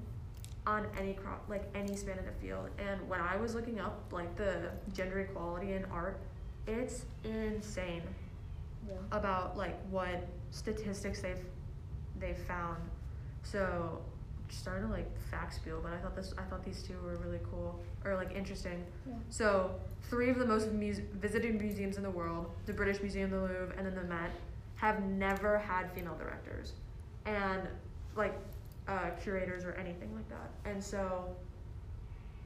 on 0.66 0.87
any 0.98 1.14
crop 1.14 1.44
like 1.48 1.64
any 1.74 1.96
span 1.96 2.18
of 2.18 2.24
the 2.24 2.33
field. 2.33 2.68
And 2.78 3.07
when 3.09 3.20
i 3.20 3.37
was 3.37 3.55
looking 3.55 3.81
up 3.81 4.02
like 4.12 4.35
the 4.37 4.70
gender 4.92 5.20
equality 5.20 5.72
in 5.72 5.85
art 5.87 6.20
it's 6.66 7.05
insane 7.24 8.02
yeah. 8.87 8.94
about 9.11 9.57
like 9.57 9.78
what 9.90 10.26
statistics 10.50 11.20
they've 11.20 11.44
they've 12.22 12.38
found. 12.38 12.78
So 13.42 14.00
starting 14.52 14.87
to 14.87 14.92
like 14.92 15.08
fact 15.30 15.54
spiel 15.54 15.80
but 15.82 15.94
i 15.94 15.96
thought 15.96 16.14
this 16.14 16.35
i 16.37 16.42
thought 16.42 16.62
these 16.62 16.82
two 16.82 16.94
were 17.02 17.16
really 17.16 17.40
cool 17.50 17.78
or 18.04 18.14
like 18.16 18.32
interesting. 18.37 18.85
Yeah. 19.06 19.14
So 19.30 19.74
three 20.11 20.30
of 20.30 20.38
the 20.38 20.46
most 20.46 20.70
muse- 20.72 21.00
visited 21.14 21.61
museums 21.61 21.96
in 21.96 22.02
the 22.02 22.11
world 22.11 22.50
the 22.66 22.72
british 22.72 23.00
museum 23.00 23.30
the 23.30 23.40
louvre 23.40 23.74
and 23.76 23.87
then 23.87 23.94
the 23.94 24.04
met 24.04 24.30
have 24.76 25.02
never 25.04 25.58
had 25.58 25.90
female 25.92 26.16
directors 26.18 26.72
and 27.24 27.62
like 28.16 28.35
uh, 28.88 29.11
curators 29.22 29.64
or 29.64 29.72
anything 29.74 30.12
like 30.14 30.28
that. 30.28 30.50
And 30.64 30.82
so 30.82 31.24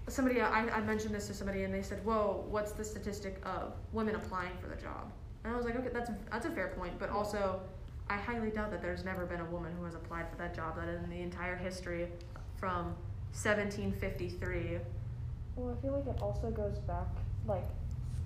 somebody 0.06 0.40
I, 0.40 0.68
I 0.68 0.80
mentioned 0.82 1.14
this 1.14 1.26
to 1.28 1.34
somebody 1.34 1.64
and 1.64 1.74
they 1.74 1.82
said 1.82 2.04
whoa 2.04 2.44
what's 2.48 2.72
the 2.72 2.84
statistic 2.84 3.42
of 3.44 3.72
women 3.92 4.14
applying 4.14 4.56
for 4.60 4.68
the 4.68 4.76
job? 4.76 5.10
And 5.42 5.52
i 5.52 5.56
was 5.56 5.64
like 5.64 5.76
okay 5.76 5.90
that's 5.92 6.10
that's 6.30 6.46
a 6.46 6.50
fair 6.50 6.68
point 6.78 6.98
but 6.98 7.10
also 7.10 7.60
i 8.08 8.16
highly 8.16 8.50
doubt 8.50 8.70
that 8.70 8.82
there's 8.82 9.04
never 9.04 9.26
been 9.26 9.40
a 9.40 9.44
woman 9.46 9.72
who 9.78 9.84
has 9.84 9.94
applied 9.94 10.28
for 10.30 10.36
that 10.36 10.54
job 10.54 10.76
that 10.76 10.88
in 10.88 11.08
the 11.10 11.20
entire 11.20 11.56
history 11.56 12.08
from 12.58 12.94
1753 13.32 14.78
Well, 15.56 15.76
I 15.76 15.82
feel 15.82 15.92
like 15.92 16.06
it 16.06 16.22
also 16.22 16.50
goes 16.50 16.78
back, 16.88 17.08
like, 17.46 17.64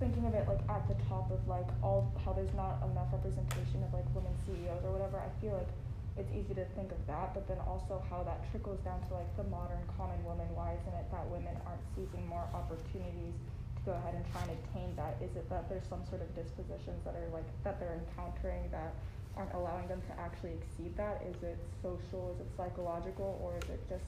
thinking 0.01 0.25
of 0.25 0.33
it 0.33 0.47
like 0.49 0.59
at 0.65 0.81
the 0.89 0.97
top 1.05 1.29
of 1.29 1.37
like 1.45 1.69
all 1.85 2.09
how 2.25 2.33
there's 2.33 2.51
not 2.57 2.81
enough 2.89 3.13
representation 3.13 3.85
of 3.85 3.93
like 3.93 4.07
women 4.17 4.33
CEOs 4.49 4.81
or 4.81 4.89
whatever. 4.97 5.21
I 5.21 5.29
feel 5.37 5.53
like 5.53 5.69
it's 6.17 6.33
easy 6.33 6.57
to 6.57 6.65
think 6.73 6.89
of 6.89 6.97
that, 7.05 7.37
but 7.37 7.45
then 7.47 7.61
also 7.69 8.01
how 8.09 8.25
that 8.25 8.41
trickles 8.49 8.81
down 8.81 8.97
to 9.07 9.13
like 9.13 9.29
the 9.37 9.45
modern 9.45 9.79
common 9.93 10.17
woman. 10.25 10.49
Why 10.57 10.73
isn't 10.73 10.95
it 10.97 11.05
that 11.13 11.29
women 11.29 11.53
aren't 11.69 11.85
seizing 11.93 12.25
more 12.25 12.43
opportunities 12.49 13.37
to 13.77 13.81
go 13.85 13.93
ahead 13.93 14.17
and 14.17 14.25
try 14.33 14.41
and 14.41 14.57
attain 14.57 14.89
that? 14.97 15.21
Is 15.21 15.37
it 15.37 15.45
that 15.53 15.69
there's 15.69 15.85
some 15.85 16.01
sort 16.09 16.25
of 16.25 16.33
dispositions 16.33 17.05
that 17.05 17.13
are 17.13 17.29
like 17.29 17.45
that 17.61 17.77
they're 17.77 17.93
encountering 18.01 18.73
that 18.73 18.97
aren't 19.37 19.53
allowing 19.53 19.87
them 19.87 20.01
to 20.07 20.19
actually 20.19 20.53
exceed 20.53 20.95
that? 20.97 21.23
Is 21.27 21.41
it 21.43 21.57
social? 21.81 22.35
Is 22.35 22.41
it 22.41 22.49
psychological? 22.57 23.39
Or 23.43 23.57
is 23.57 23.69
it 23.69 23.81
just 23.89 24.05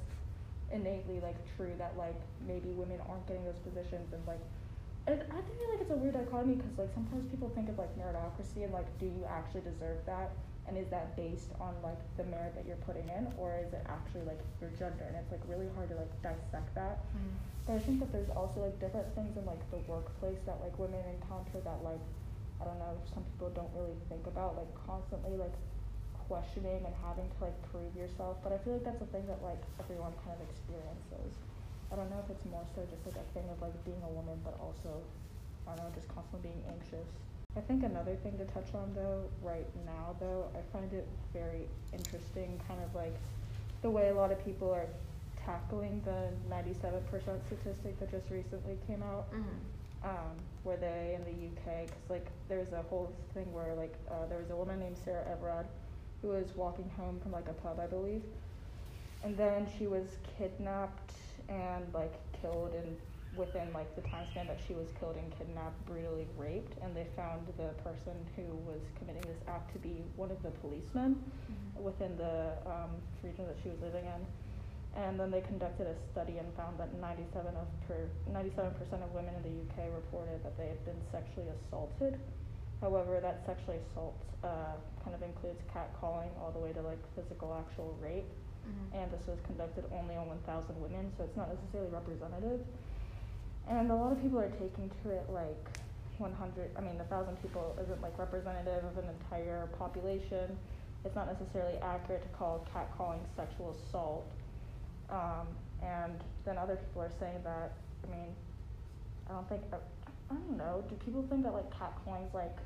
innately 0.74 1.22
like 1.22 1.38
true 1.56 1.72
that 1.78 1.94
like 1.98 2.18
maybe 2.48 2.70
women 2.74 2.98
aren't 3.08 3.26
getting 3.28 3.46
those 3.46 3.62
positions 3.62 4.12
and 4.12 4.26
like 4.26 4.42
I 5.06 5.20
feel 5.20 5.68
like 5.76 5.84
it's 5.84 5.92
a 5.92 6.00
weird 6.00 6.16
dichotomy 6.16 6.56
because 6.56 6.78
like 6.80 6.94
sometimes 6.96 7.28
people 7.30 7.52
think 7.54 7.68
of 7.68 7.78
like 7.78 7.92
meritocracy 8.00 8.64
and 8.64 8.72
like 8.72 8.88
do 9.00 9.06
you 9.06 9.28
actually 9.28 9.62
deserve 9.62 10.00
that 10.08 10.32
and 10.66 10.78
is 10.78 10.88
that 10.90 11.16
based 11.20 11.52
on 11.60 11.76
like 11.84 12.00
the 12.16 12.24
merit 12.24 12.56
that 12.56 12.66
you're 12.66 12.80
putting 12.88 13.04
in 13.12 13.28
or 13.38 13.60
is 13.60 13.74
it 13.76 13.84
actually 13.92 14.24
like 14.24 14.40
your 14.64 14.72
gender 14.80 15.04
and 15.04 15.16
it's 15.20 15.30
like 15.30 15.44
really 15.46 15.68
hard 15.76 15.92
to 15.92 15.96
like 16.00 16.10
dissect 16.24 16.72
that 16.74 17.04
hmm. 17.12 17.36
but 17.68 17.76
I 17.76 17.80
think 17.84 18.00
that 18.00 18.16
there's 18.16 18.32
also 18.32 18.64
like 18.64 18.80
different 18.80 19.12
things 19.14 19.36
in 19.36 19.44
like 19.46 19.60
the 19.76 19.84
workplace 19.92 20.40
that 20.48 20.58
like 20.64 20.74
women 20.80 21.04
encounter 21.20 21.60
that 21.68 21.84
like 21.84 22.02
I 22.64 22.72
don't 22.72 22.80
know 22.80 22.96
some 23.12 23.28
people 23.36 23.52
don't 23.52 23.72
really 23.76 24.00
think 24.08 24.24
about 24.24 24.56
like 24.56 24.72
constantly 24.88 25.36
like 25.36 25.52
questioning 26.32 26.80
and 26.80 26.96
having 27.04 27.28
to 27.28 27.52
like 27.52 27.60
prove 27.68 27.92
yourself 27.92 28.40
but 28.40 28.56
I 28.56 28.58
feel 28.64 28.80
like 28.80 28.88
that's 28.88 29.04
a 29.04 29.10
thing 29.12 29.28
that 29.28 29.44
like 29.44 29.60
everyone 29.84 30.16
kind 30.24 30.32
of 30.32 30.48
experiences. 30.48 31.36
I 31.92 32.00
don't 32.00 32.08
know 32.08 32.24
if 32.24 32.32
it's 32.32 32.48
more 32.48 32.64
so 32.72 32.88
just 32.88 33.04
like 33.04 33.20
a 33.20 33.28
thing 33.36 33.44
of 33.52 33.60
like 33.60 33.76
being 33.84 34.00
a 34.08 34.12
woman 34.16 34.40
but 34.48 34.56
also 34.64 35.04
I 35.68 35.76
don't 35.76 35.84
know 35.84 35.92
just 35.92 36.08
constantly 36.08 36.56
being 36.56 36.64
anxious. 36.72 37.12
I 37.60 37.62
think 37.68 37.84
another 37.84 38.16
thing 38.24 38.40
to 38.40 38.48
touch 38.56 38.72
on 38.72 38.96
though 38.96 39.28
right 39.44 39.68
now 39.84 40.16
though 40.24 40.48
I 40.56 40.64
find 40.72 40.88
it 40.96 41.04
very 41.36 41.68
interesting 41.92 42.64
kind 42.64 42.80
of 42.80 42.96
like 42.96 43.14
the 43.84 43.92
way 43.92 44.08
a 44.08 44.16
lot 44.16 44.32
of 44.32 44.40
people 44.48 44.72
are 44.72 44.88
tackling 45.44 46.00
the 46.08 46.32
97% 46.48 47.04
statistic 47.12 48.00
that 48.00 48.08
just 48.08 48.32
recently 48.32 48.80
came 48.88 49.04
out 49.04 49.28
mm-hmm. 49.36 49.60
Um, 50.04 50.36
where 50.64 50.78
they 50.78 51.16
in 51.16 51.24
the 51.24 51.48
UK, 51.48 51.86
because 51.88 52.10
like 52.10 52.32
there's 52.48 52.72
a 52.74 52.82
whole 52.84 53.12
thing 53.34 53.52
where 53.54 53.74
like 53.76 53.96
uh, 54.12 54.26
there 54.28 54.40
was 54.40 54.50
a 54.50 54.56
woman 54.56 54.80
named 54.80 54.98
Sarah 55.04 55.26
Everard 55.32 55.68
who 56.22 56.30
was 56.30 56.56
walking 56.56 56.90
home 56.98 57.20
from 57.20 57.32
like 57.32 57.48
a 57.50 57.54
pub, 57.54 57.80
I 57.80 57.88
believe, 57.88 58.24
and 59.24 59.38
then 59.38 59.68
she 59.78 59.88
was 59.88 60.18
kidnapped 60.38 61.14
and 61.50 61.86
like 61.94 62.14
killed 62.42 62.74
and 62.74 62.96
within 63.36 63.74
like 63.74 63.96
the 63.96 64.02
time 64.02 64.26
span 64.30 64.48
that 64.48 64.60
she 64.68 64.74
was 64.74 64.90
killed 65.00 65.16
and 65.16 65.32
kidnapped, 65.38 65.86
brutally 65.86 66.28
raped, 66.38 66.78
and 66.82 66.96
they 66.96 67.08
found 67.16 67.48
the 67.58 67.70
person 67.84 68.14
who 68.36 68.44
was 68.70 68.82
committing 68.98 69.24
this 69.24 69.40
act 69.48 69.72
to 69.74 69.80
be 69.80 70.04
one 70.16 70.32
of 70.32 70.42
the 70.44 70.52
policemen 70.52 71.16
within 71.76 72.16
the 72.18 72.52
um, 72.66 72.92
region 73.24 73.46
that 73.48 73.58
she 73.64 73.70
was 73.70 73.80
living 73.82 74.06
in. 74.06 74.26
And 74.96 75.20
then 75.20 75.32
they 75.32 75.42
conducted 75.42 75.88
a 75.88 75.96
study 76.12 76.38
and 76.38 76.46
found 76.54 76.78
that 76.78 76.94
97 77.02 77.56
of 77.58 77.68
per 77.88 78.06
97% 78.30 78.78
of 79.02 79.10
women 79.12 79.34
in 79.34 79.42
the 79.42 79.56
UK 79.66 79.90
reported 79.90 80.44
that 80.44 80.56
they 80.58 80.68
had 80.68 80.84
been 80.86 81.02
sexually 81.12 81.50
assaulted. 81.50 82.20
However, 82.80 83.20
that 83.20 83.42
sexually 83.46 83.80
assault 83.90 84.14
uh, 84.44 84.78
kind 85.04 85.16
of 85.16 85.24
includes 85.24 85.60
catcalling 85.74 86.30
all 86.38 86.52
the 86.54 86.60
way 86.60 86.74
to 86.74 86.82
like 86.82 87.02
physical 87.16 87.58
actual 87.58 87.98
rape. 88.02 88.30
Mm-hmm. 88.64 89.02
And 89.02 89.12
this 89.12 89.26
was 89.26 89.40
conducted 89.46 89.86
only 89.92 90.16
on 90.16 90.28
1,000 90.28 90.80
women, 90.80 91.12
so 91.18 91.24
it's 91.24 91.36
not 91.36 91.50
necessarily 91.50 91.90
representative. 91.90 92.62
And 93.68 93.90
a 93.90 93.96
lot 93.96 94.12
of 94.12 94.22
people 94.22 94.40
are 94.40 94.54
taking 94.62 94.92
to 95.04 95.10
it 95.10 95.26
like 95.32 95.80
100 96.18 96.70
i 96.78 96.82
mean 96.82 97.00
a 97.02 97.04
thousand 97.06 97.36
people 97.42 97.76
isn't 97.82 98.02
like 98.02 98.18
representative 98.20 98.84
of 98.86 98.98
an 98.98 99.10
entire 99.10 99.68
population 99.80 100.58
it's 101.06 101.16
not 101.16 101.28
necessarily 101.28 101.78
accurate 101.82 102.22
to 102.22 102.30
call 102.30 102.66
catcalling 102.74 103.20
sexual 103.36 103.76
assault 103.76 104.26
um, 105.10 105.48
and 105.82 106.14
then 106.46 106.58
other 106.58 106.76
people 106.76 107.02
are 107.02 107.12
saying 107.20 107.40
that 107.44 107.74
i 108.08 108.12
mean 108.16 108.30
i 109.30 109.34
don't 109.34 109.48
think 109.50 109.62
uh, 109.74 109.78
i 110.32 110.34
don't 110.34 110.58
know 110.58 110.84
do 110.90 110.96
people 111.06 111.24
think 111.30 111.44
that 111.44 111.54
like 111.54 111.70
catcalling's 111.72 112.34
like 112.34 112.58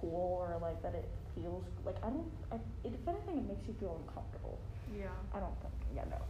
cool 0.00 0.38
or 0.40 0.58
like 0.60 0.80
that 0.82 0.94
it 0.94 1.08
feels 1.34 1.64
like 1.84 1.96
i 2.04 2.08
don't 2.08 2.30
I, 2.52 2.56
if 2.84 2.92
anything 3.08 3.38
it 3.38 3.48
makes 3.48 3.66
you 3.66 3.74
feel 3.80 3.98
uncomfortable 4.06 4.58
Yeah. 4.94 5.06
I 5.34 5.40
don't 5.40 5.56
think, 5.60 5.74
yeah, 5.96 6.04
no. 6.10 6.20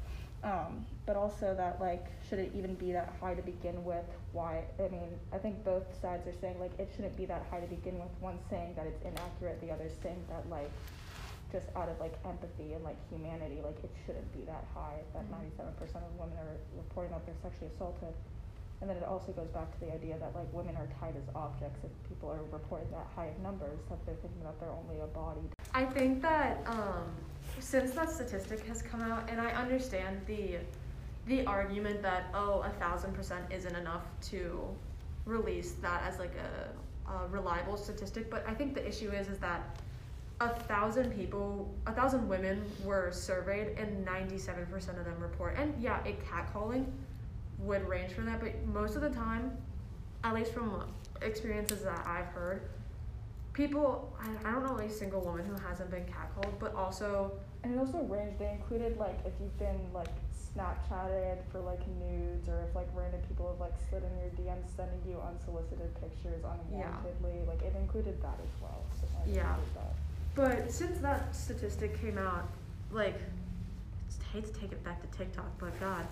Um, 0.49 0.85
but 1.07 1.17
also 1.17 1.55
that 1.57 1.81
like, 1.81 2.05
should 2.29 2.39
it 2.39 2.53
even 2.55 2.75
be 2.75 2.93
that 2.93 3.13
high 3.21 3.35
to 3.35 3.43
begin 3.43 3.83
with? 3.85 4.05
Why? 4.33 4.63
I 4.79 4.89
mean, 4.89 5.09
I 5.33 5.39
think 5.39 5.65
both 5.65 5.85
sides 6.01 6.27
are 6.29 6.35
saying 6.41 6.61
like 6.61 6.79
it 6.79 6.89
shouldn't 6.95 7.17
be 7.17 7.25
that 7.27 7.47
high 7.51 7.61
to 7.61 7.67
begin 7.67 7.99
with. 7.99 8.11
One 8.21 8.39
saying 8.51 8.75
that 8.77 8.87
it's 8.87 9.03
inaccurate, 9.03 9.61
the 9.61 9.71
other 9.73 9.89
saying 10.03 10.23
that 10.29 10.49
like, 10.51 10.71
just 11.55 11.69
out 11.79 11.88
of 11.88 11.97
like 12.01 12.19
empathy 12.27 12.75
and 12.75 12.83
like 12.83 12.99
humanity, 13.09 13.62
like 13.62 13.79
it 13.87 13.93
shouldn't 14.05 14.27
be 14.35 14.43
that 14.53 14.64
high. 14.75 14.99
That 15.14 15.23
Mhm. 15.25 15.38
ninety-seven 15.38 15.75
percent 15.75 16.03
of 16.05 16.12
women 16.19 16.37
are 16.38 16.59
reporting 16.77 17.12
that 17.14 17.25
they're 17.25 17.40
sexually 17.47 17.71
assaulted. 17.73 18.12
And 18.81 18.90
then 18.90 18.97
it 18.97 19.05
also 19.05 19.31
goes 19.33 19.49
back 19.49 19.71
to 19.75 19.79
the 19.87 19.95
idea 19.95 20.19
that 20.19 20.35
like 20.35 20.53
women 20.53 20.75
are 20.77 20.88
tied 20.99 21.14
as 21.17 21.29
objects. 21.35 21.79
If 21.85 21.93
people 22.09 22.29
are 22.29 22.43
reporting 22.51 22.90
that 22.90 23.07
high 23.14 23.27
of 23.27 23.38
numbers, 23.38 23.79
that 23.88 24.05
they're 24.05 24.17
thinking 24.17 24.43
that 24.43 24.59
they're 24.59 24.77
only 24.83 24.99
a 25.01 25.07
body. 25.07 25.47
I 25.73 25.85
think 25.85 26.21
that 26.23 26.59
um, 26.67 27.07
since 27.61 27.93
that 27.93 28.11
statistic 28.11 28.67
has 28.67 28.83
come 28.83 29.01
out, 29.01 29.31
and 29.31 29.40
I 29.40 29.51
understand 29.53 30.21
the 30.27 30.59
the 31.27 31.47
argument 31.47 32.03
that 32.03 32.25
oh 32.35 32.61
a 32.62 32.71
thousand 32.83 33.14
percent 33.14 33.45
isn't 33.51 33.77
enough 33.77 34.05
to 34.33 34.40
release 35.25 35.73
that 35.87 36.03
as 36.03 36.19
like 36.19 36.35
a, 36.49 37.12
a 37.12 37.29
reliable 37.29 37.77
statistic, 37.77 38.29
but 38.29 38.45
I 38.47 38.55
think 38.55 38.75
the 38.75 38.87
issue 38.87 39.11
is 39.12 39.29
is 39.29 39.38
that 39.38 39.81
a 40.40 40.49
thousand 40.49 41.12
people, 41.12 41.73
a 41.87 41.92
thousand 41.92 42.29
women 42.29 42.64
were 42.83 43.11
surveyed, 43.12 43.79
and 43.79 44.05
ninety 44.05 44.38
seven 44.38 44.66
percent 44.66 44.99
of 44.99 45.05
them 45.05 45.18
report. 45.20 45.57
And 45.57 45.75
yeah, 45.81 46.01
a 46.05 46.16
catcalling 46.25 46.87
would 47.59 47.88
range 47.88 48.12
from 48.12 48.27
that, 48.27 48.40
but 48.40 48.66
most 48.66 48.97
of 48.97 49.03
the 49.03 49.11
time, 49.11 49.57
at 50.25 50.35
least 50.35 50.53
from 50.53 50.83
experiences 51.23 51.83
that 51.83 52.05
I've 52.07 52.27
heard, 52.27 52.62
people 53.53 54.12
I, 54.20 54.49
I 54.49 54.53
don't 54.53 54.64
know 54.64 54.77
a 54.79 54.90
single 54.90 55.20
woman 55.20 55.47
who 55.47 55.55
hasn't 55.55 55.90
been 55.90 56.05
catcalled 56.05 56.59
but 56.59 56.75
also 56.75 57.33
And 57.62 57.75
it 57.75 57.79
also 57.79 57.99
ranged. 58.03 58.38
They 58.38 58.51
included 58.51 58.99
like 58.99 59.18
if 59.25 59.33
you've 59.40 59.57
been 59.59 59.81
like 59.94 60.09
Snapchatted 60.55 61.38
for 61.51 61.61
like 61.61 61.81
nudes, 61.99 62.49
or 62.49 62.62
if 62.68 62.75
like 62.77 62.87
random 62.94 63.20
people 63.27 63.51
have 63.51 63.61
like 63.61 63.75
slid 63.88 64.03
in 64.05 64.12
your 64.18 64.31
DMs 64.38 64.70
sending 64.77 65.01
you 65.09 65.20
unsolicited 65.20 65.90
pictures 66.01 66.42
unwantedly. 66.42 67.47
Like 67.47 67.62
it 67.62 67.75
included 67.77 68.23
that 68.23 68.38
as 68.38 68.55
well. 68.61 68.85
So 69.01 69.07
it 69.27 69.37
Yeah. 69.37 69.57
But 70.35 70.70
since 70.70 70.99
that 70.99 71.35
statistic 71.35 72.01
came 72.01 72.18
out 72.18 72.49
like 72.90 73.20
I 74.20 74.37
hate 74.37 74.53
to 74.53 74.61
take 74.61 74.73
it 74.73 74.83
back 74.85 75.01
to 75.01 75.18
tiktok 75.18 75.47
but 75.59 75.79
god. 75.81 76.07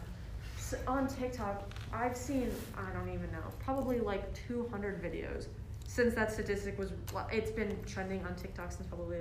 S 0.58 0.74
on 0.86 1.08
tiktok 1.08 1.70
i've 1.92 2.16
seen 2.16 2.50
i 2.76 2.90
don't 2.92 3.08
even 3.08 3.30
know 3.32 3.44
probably 3.58 3.98
like 4.00 4.32
200 4.46 5.02
videos 5.02 5.46
since 5.86 6.14
that 6.14 6.32
statistic 6.32 6.78
was 6.78 6.92
it's 7.30 7.50
been 7.50 7.76
trending 7.86 8.24
on 8.24 8.34
tiktok 8.36 8.72
since 8.72 8.86
probably 8.86 9.18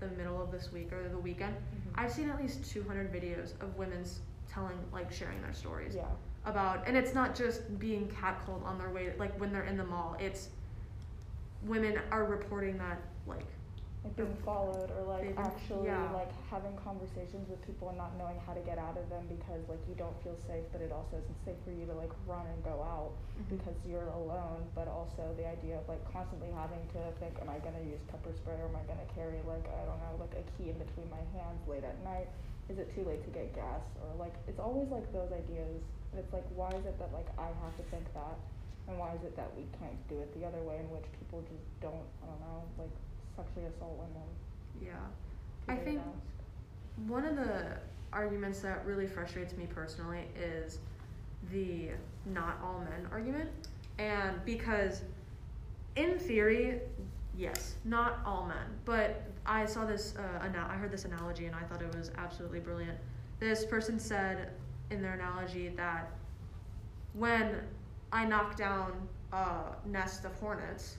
the 0.00 0.08
middle 0.08 0.42
of 0.42 0.50
this 0.50 0.70
week 0.72 0.92
or 0.92 1.08
the 1.08 1.18
weekend. 1.18 1.54
Mm-hmm. 1.54 2.00
I've 2.00 2.12
seen 2.12 2.28
at 2.28 2.40
least 2.40 2.70
200 2.70 3.12
videos 3.12 3.52
of 3.62 3.74
women's 3.76 4.20
telling 4.46 4.76
like 4.92 5.10
sharing 5.12 5.40
their 5.42 5.54
stories 5.54 5.94
Yeah. 5.94 6.04
about 6.44 6.86
and 6.86 6.96
it's 6.96 7.14
not 7.14 7.34
just 7.34 7.78
being 7.78 8.08
catcalled 8.08 8.64
on 8.64 8.78
their 8.78 8.90
way 8.90 9.12
like 9.18 9.38
when 9.40 9.52
they're 9.52 9.64
in 9.64 9.76
the 9.76 9.84
mall 9.84 10.16
it's 10.20 10.48
women 11.62 11.98
are 12.10 12.24
reporting 12.24 12.78
that 12.78 13.00
like 13.26 13.46
Like 14.06 14.14
being 14.22 14.38
followed 14.46 14.94
or 14.94 15.02
like 15.02 15.34
actually 15.34 15.90
yeah. 15.90 16.06
like 16.14 16.30
having 16.46 16.78
conversations 16.78 17.50
with 17.50 17.58
people 17.66 17.90
and 17.90 17.98
not 17.98 18.14
knowing 18.14 18.38
how 18.46 18.54
to 18.54 18.62
get 18.62 18.78
out 18.78 18.94
of 18.94 19.02
them 19.10 19.26
because 19.26 19.66
like 19.66 19.82
you 19.90 19.98
don't 19.98 20.14
feel 20.22 20.38
safe, 20.46 20.62
but 20.70 20.78
it 20.78 20.94
also 20.94 21.18
isn't 21.18 21.40
safe 21.42 21.58
for 21.66 21.74
you 21.74 21.90
to 21.90 21.94
like 21.98 22.14
run 22.22 22.46
and 22.46 22.62
go 22.62 22.78
out. 22.86 23.18
Mhm. 23.36 23.58
because 23.58 23.76
you're 23.84 24.08
alone, 24.14 24.64
but 24.78 24.86
also 24.88 25.34
the 25.36 25.44
idea 25.44 25.76
of 25.76 25.84
like 25.90 26.00
constantly 26.12 26.48
having 26.54 26.80
to 26.94 27.02
think, 27.20 27.34
am 27.42 27.50
I 27.50 27.58
gonna 27.58 27.82
use 27.82 28.00
pepper 28.08 28.32
spray 28.32 28.54
or 28.62 28.70
am 28.70 28.76
I 28.78 28.84
gonna 28.88 29.10
carry 29.12 29.42
like 29.42 29.66
I 29.68 29.82
don't 29.84 29.98
know, 30.00 30.14
like 30.22 30.38
a 30.38 30.44
key 30.54 30.70
in 30.70 30.78
between 30.78 31.10
my 31.10 31.20
hands 31.34 31.60
late 31.66 31.82
at 31.84 31.98
night? 32.06 32.30
Is 32.70 32.78
it 32.78 32.94
too 32.94 33.02
late 33.04 33.26
to 33.26 33.30
get 33.34 33.54
gas? 33.58 33.82
Or 34.06 34.14
like 34.22 34.34
it's 34.46 34.62
always 34.62 34.88
like 34.88 35.10
those 35.12 35.32
ideas. 35.34 35.82
And 36.14 36.22
it's 36.22 36.32
like 36.32 36.46
why 36.54 36.70
is 36.78 36.86
it 36.86 36.94
that 37.02 37.10
like 37.12 37.26
I 37.36 37.50
have 37.60 37.74
to 37.76 37.84
think 37.90 38.06
that, 38.14 38.38
and 38.86 38.96
why 39.02 39.12
is 39.18 39.22
it 39.26 39.34
that 39.36 39.50
we 39.58 39.66
can't 39.82 39.98
do 40.08 40.22
it 40.22 40.30
the 40.38 40.46
other 40.46 40.62
way 40.62 40.78
in 40.78 40.86
which 40.94 41.10
people 41.18 41.42
just 41.50 41.66
don't 41.82 42.06
I 42.22 42.30
don't 42.30 42.40
know 42.40 42.62
like 42.78 42.94
sexually 43.36 43.66
assault 43.66 43.98
women? 43.98 44.28
yeah 44.82 44.92
I 45.68 45.76
think- 45.76 46.00
ask? 46.00 47.08
one 47.08 47.24
of 47.26 47.36
the 47.36 47.78
arguments 48.12 48.60
that 48.60 48.84
really 48.86 49.06
frustrates 49.06 49.54
me 49.56 49.66
personally 49.66 50.24
is 50.34 50.78
the 51.52 51.90
not 52.24 52.58
all 52.64 52.80
men 52.80 53.06
argument 53.12 53.50
and 53.98 54.42
because 54.44 55.02
in 55.96 56.18
theory 56.18 56.80
yes 57.36 57.74
not 57.84 58.20
all 58.24 58.46
men 58.46 58.66
but 58.86 59.22
i 59.44 59.66
saw 59.66 59.84
this 59.84 60.14
uh, 60.16 60.42
ana- 60.44 60.66
i 60.70 60.74
heard 60.74 60.90
this 60.90 61.04
analogy 61.04 61.46
and 61.46 61.54
i 61.54 61.62
thought 61.64 61.82
it 61.82 61.94
was 61.94 62.10
absolutely 62.16 62.60
brilliant 62.60 62.96
this 63.38 63.64
person 63.66 63.98
said 63.98 64.50
in 64.90 65.02
their 65.02 65.12
analogy 65.14 65.68
that 65.68 66.10
when 67.12 67.60
i 68.12 68.24
knock 68.24 68.56
down 68.56 68.92
a 69.32 69.46
nest 69.84 70.24
of 70.24 70.32
hornets 70.36 70.96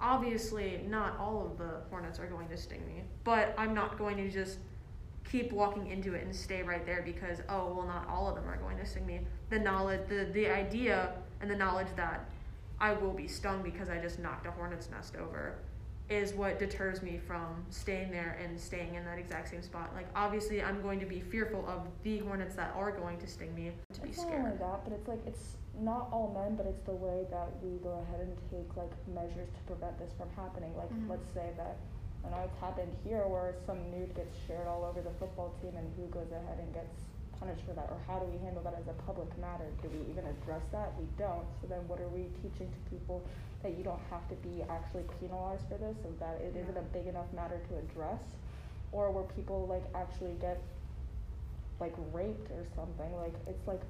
obviously 0.00 0.80
not 0.88 1.18
all 1.18 1.46
of 1.46 1.58
the 1.58 1.80
hornets 1.90 2.18
are 2.18 2.26
going 2.26 2.48
to 2.48 2.56
sting 2.56 2.86
me 2.86 3.02
but 3.24 3.54
i'm 3.58 3.74
not 3.74 3.98
going 3.98 4.16
to 4.16 4.30
just 4.30 4.58
keep 5.30 5.52
walking 5.52 5.88
into 5.88 6.14
it 6.14 6.24
and 6.24 6.34
stay 6.34 6.62
right 6.62 6.84
there 6.84 7.02
because 7.02 7.38
oh 7.48 7.72
well 7.74 7.86
not 7.86 8.08
all 8.08 8.28
of 8.28 8.34
them 8.34 8.48
are 8.48 8.56
going 8.56 8.76
to 8.76 8.86
sting 8.86 9.06
me. 9.06 9.20
The 9.50 9.58
knowledge 9.58 10.00
the 10.08 10.28
the 10.32 10.48
idea 10.48 11.12
and 11.40 11.50
the 11.50 11.56
knowledge 11.56 11.88
that 11.96 12.28
i 12.80 12.92
will 12.92 13.12
be 13.12 13.28
stung 13.28 13.62
because 13.62 13.88
i 13.88 13.98
just 13.98 14.18
knocked 14.18 14.46
a 14.46 14.50
hornet's 14.50 14.90
nest 14.90 15.16
over 15.16 15.54
is 16.08 16.32
what 16.34 16.58
deters 16.58 17.02
me 17.02 17.20
from 17.24 17.64
staying 17.70 18.10
there 18.10 18.36
and 18.42 18.58
staying 18.58 18.96
in 18.96 19.04
that 19.04 19.16
exact 19.16 19.48
same 19.48 19.62
spot. 19.62 19.92
Like 19.94 20.08
obviously 20.16 20.62
i'm 20.62 20.82
going 20.82 20.98
to 21.00 21.06
be 21.06 21.20
fearful 21.20 21.64
of 21.68 21.86
the 22.02 22.18
hornets 22.18 22.56
that 22.56 22.72
are 22.74 22.90
going 22.90 23.18
to 23.18 23.26
sting 23.26 23.54
me 23.54 23.70
to 23.92 24.00
be 24.00 24.08
it's 24.08 24.18
not 24.18 24.26
scared. 24.26 24.44
only 24.44 24.56
that, 24.56 24.84
but 24.84 24.92
it's 24.92 25.08
like 25.08 25.20
it's 25.26 25.56
not 25.78 26.08
all 26.12 26.32
men, 26.34 26.56
but 26.56 26.66
it's 26.66 26.82
the 26.82 26.94
way 26.94 27.26
that 27.30 27.48
we 27.62 27.78
go 27.78 28.02
ahead 28.06 28.20
and 28.20 28.34
take 28.50 28.76
like 28.76 28.92
measures 29.06 29.48
to 29.54 29.60
prevent 29.66 29.98
this 29.98 30.12
from 30.18 30.28
happening. 30.36 30.76
Like 30.76 30.90
Mhm. 30.90 31.08
let's 31.08 31.28
say 31.30 31.52
that 31.56 31.76
I 32.24 32.28
know 32.30 32.40
it's 32.44 32.56
happened 32.60 32.92
here 33.04 33.26
where 33.26 33.54
some 33.64 33.90
nude 33.90 34.14
gets 34.14 34.36
shared 34.46 34.66
all 34.66 34.84
over 34.84 35.00
the 35.00 35.10
football 35.18 35.54
team 35.62 35.76
and 35.76 35.88
who 35.96 36.06
goes 36.08 36.30
ahead 36.32 36.58
and 36.58 36.72
gets 36.74 36.92
punished 37.38 37.62
for 37.64 37.72
that 37.72 37.88
or 37.88 37.96
how 38.06 38.18
do 38.18 38.26
we 38.26 38.36
handle 38.44 38.62
that 38.62 38.74
as 38.74 38.88
a 38.88 38.92
public 39.08 39.30
matter? 39.38 39.64
Do 39.80 39.88
we 39.88 40.00
even 40.10 40.26
address 40.26 40.62
that? 40.72 40.92
We 40.98 41.06
don't. 41.16 41.46
So 41.60 41.66
then 41.66 41.86
what 41.88 41.98
are 42.00 42.08
we 42.08 42.28
teaching 42.42 42.68
to 42.70 42.78
people 42.90 43.24
that 43.62 43.72
you 43.78 43.82
don't 43.82 44.00
have 44.10 44.28
to 44.28 44.34
be 44.36 44.62
actually 44.68 45.04
penalized 45.18 45.64
for 45.68 45.78
this 45.78 45.96
so 46.02 46.10
that 46.20 46.40
it 46.42 46.54
isn't 46.56 46.76
a 46.76 46.82
big 46.92 47.06
enough 47.06 47.32
matter 47.32 47.58
to 47.70 47.76
address? 47.78 48.20
Or 48.92 49.10
where 49.10 49.24
people 49.24 49.66
like 49.66 49.84
actually 49.94 50.34
get 50.40 50.60
like 51.80 51.94
raped 52.12 52.50
or 52.50 52.66
something. 52.76 53.16
Like 53.16 53.34
it's 53.46 53.66
like 53.66 53.80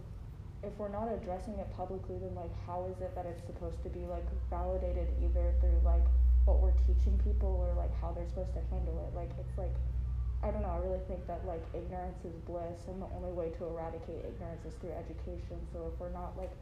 if 0.63 0.73
we're 0.77 0.93
not 0.93 1.09
addressing 1.09 1.55
it 1.55 1.69
publicly, 1.77 2.17
then 2.21 2.35
like 2.35 2.53
how 2.67 2.85
is 2.93 3.01
it 3.01 3.15
that 3.15 3.25
it's 3.25 3.41
supposed 3.47 3.83
to 3.83 3.89
be 3.89 4.05
like 4.05 4.27
validated 4.51 5.09
either 5.25 5.55
through 5.61 5.81
like 5.85 6.05
what 6.45 6.61
we're 6.61 6.77
teaching 6.85 7.17
people 7.25 7.49
or 7.49 7.73
like 7.75 7.93
how 8.01 8.13
they're 8.13 8.29
supposed 8.29 8.53
to 8.53 8.63
handle 8.69 9.01
it? 9.09 9.17
Like 9.17 9.31
it's 9.41 9.57
like 9.57 9.73
I 10.43 10.51
don't 10.51 10.63
know. 10.63 10.73
I 10.73 10.81
really 10.81 11.01
think 11.09 11.27
that 11.27 11.45
like 11.47 11.65
ignorance 11.75 12.25
is 12.25 12.37
bliss, 12.49 12.89
and 12.89 13.01
the 13.01 13.09
only 13.17 13.33
way 13.33 13.51
to 13.57 13.65
eradicate 13.65 14.25
ignorance 14.25 14.65
is 14.65 14.73
through 14.81 14.93
education. 14.97 15.61
So 15.73 15.93
if 15.93 16.01
we're 16.01 16.13
not 16.13 16.37
like 16.37 16.53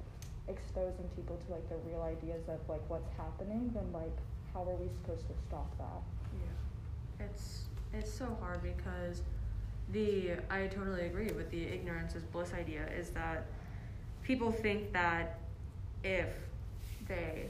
exposing 0.49 1.07
people 1.15 1.39
to 1.47 1.53
like 1.53 1.69
the 1.69 1.77
real 1.87 2.03
ideas 2.03 2.43
of 2.49 2.59
like 2.69 2.83
what's 2.89 3.11
happening, 3.17 3.71
then 3.75 3.91
like 3.93 4.15
how 4.55 4.63
are 4.63 4.75
we 4.75 4.89
supposed 4.89 5.27
to 5.27 5.35
stop 5.47 5.71
that? 5.79 6.03
Yeah. 6.39 7.27
It's 7.27 7.67
it's 7.93 8.13
so 8.13 8.37
hard 8.41 8.63
because 8.63 9.23
the 9.91 10.33
I 10.51 10.67
totally 10.67 11.07
agree 11.07 11.31
with 11.33 11.51
the 11.51 11.63
ignorance 11.67 12.15
is 12.15 12.25
bliss 12.25 12.55
idea 12.55 12.87
is 12.99 13.11
that 13.11 13.47
people 14.29 14.53
think 14.53 14.93
that 14.93 15.41
if 16.05 16.29
they 17.09 17.47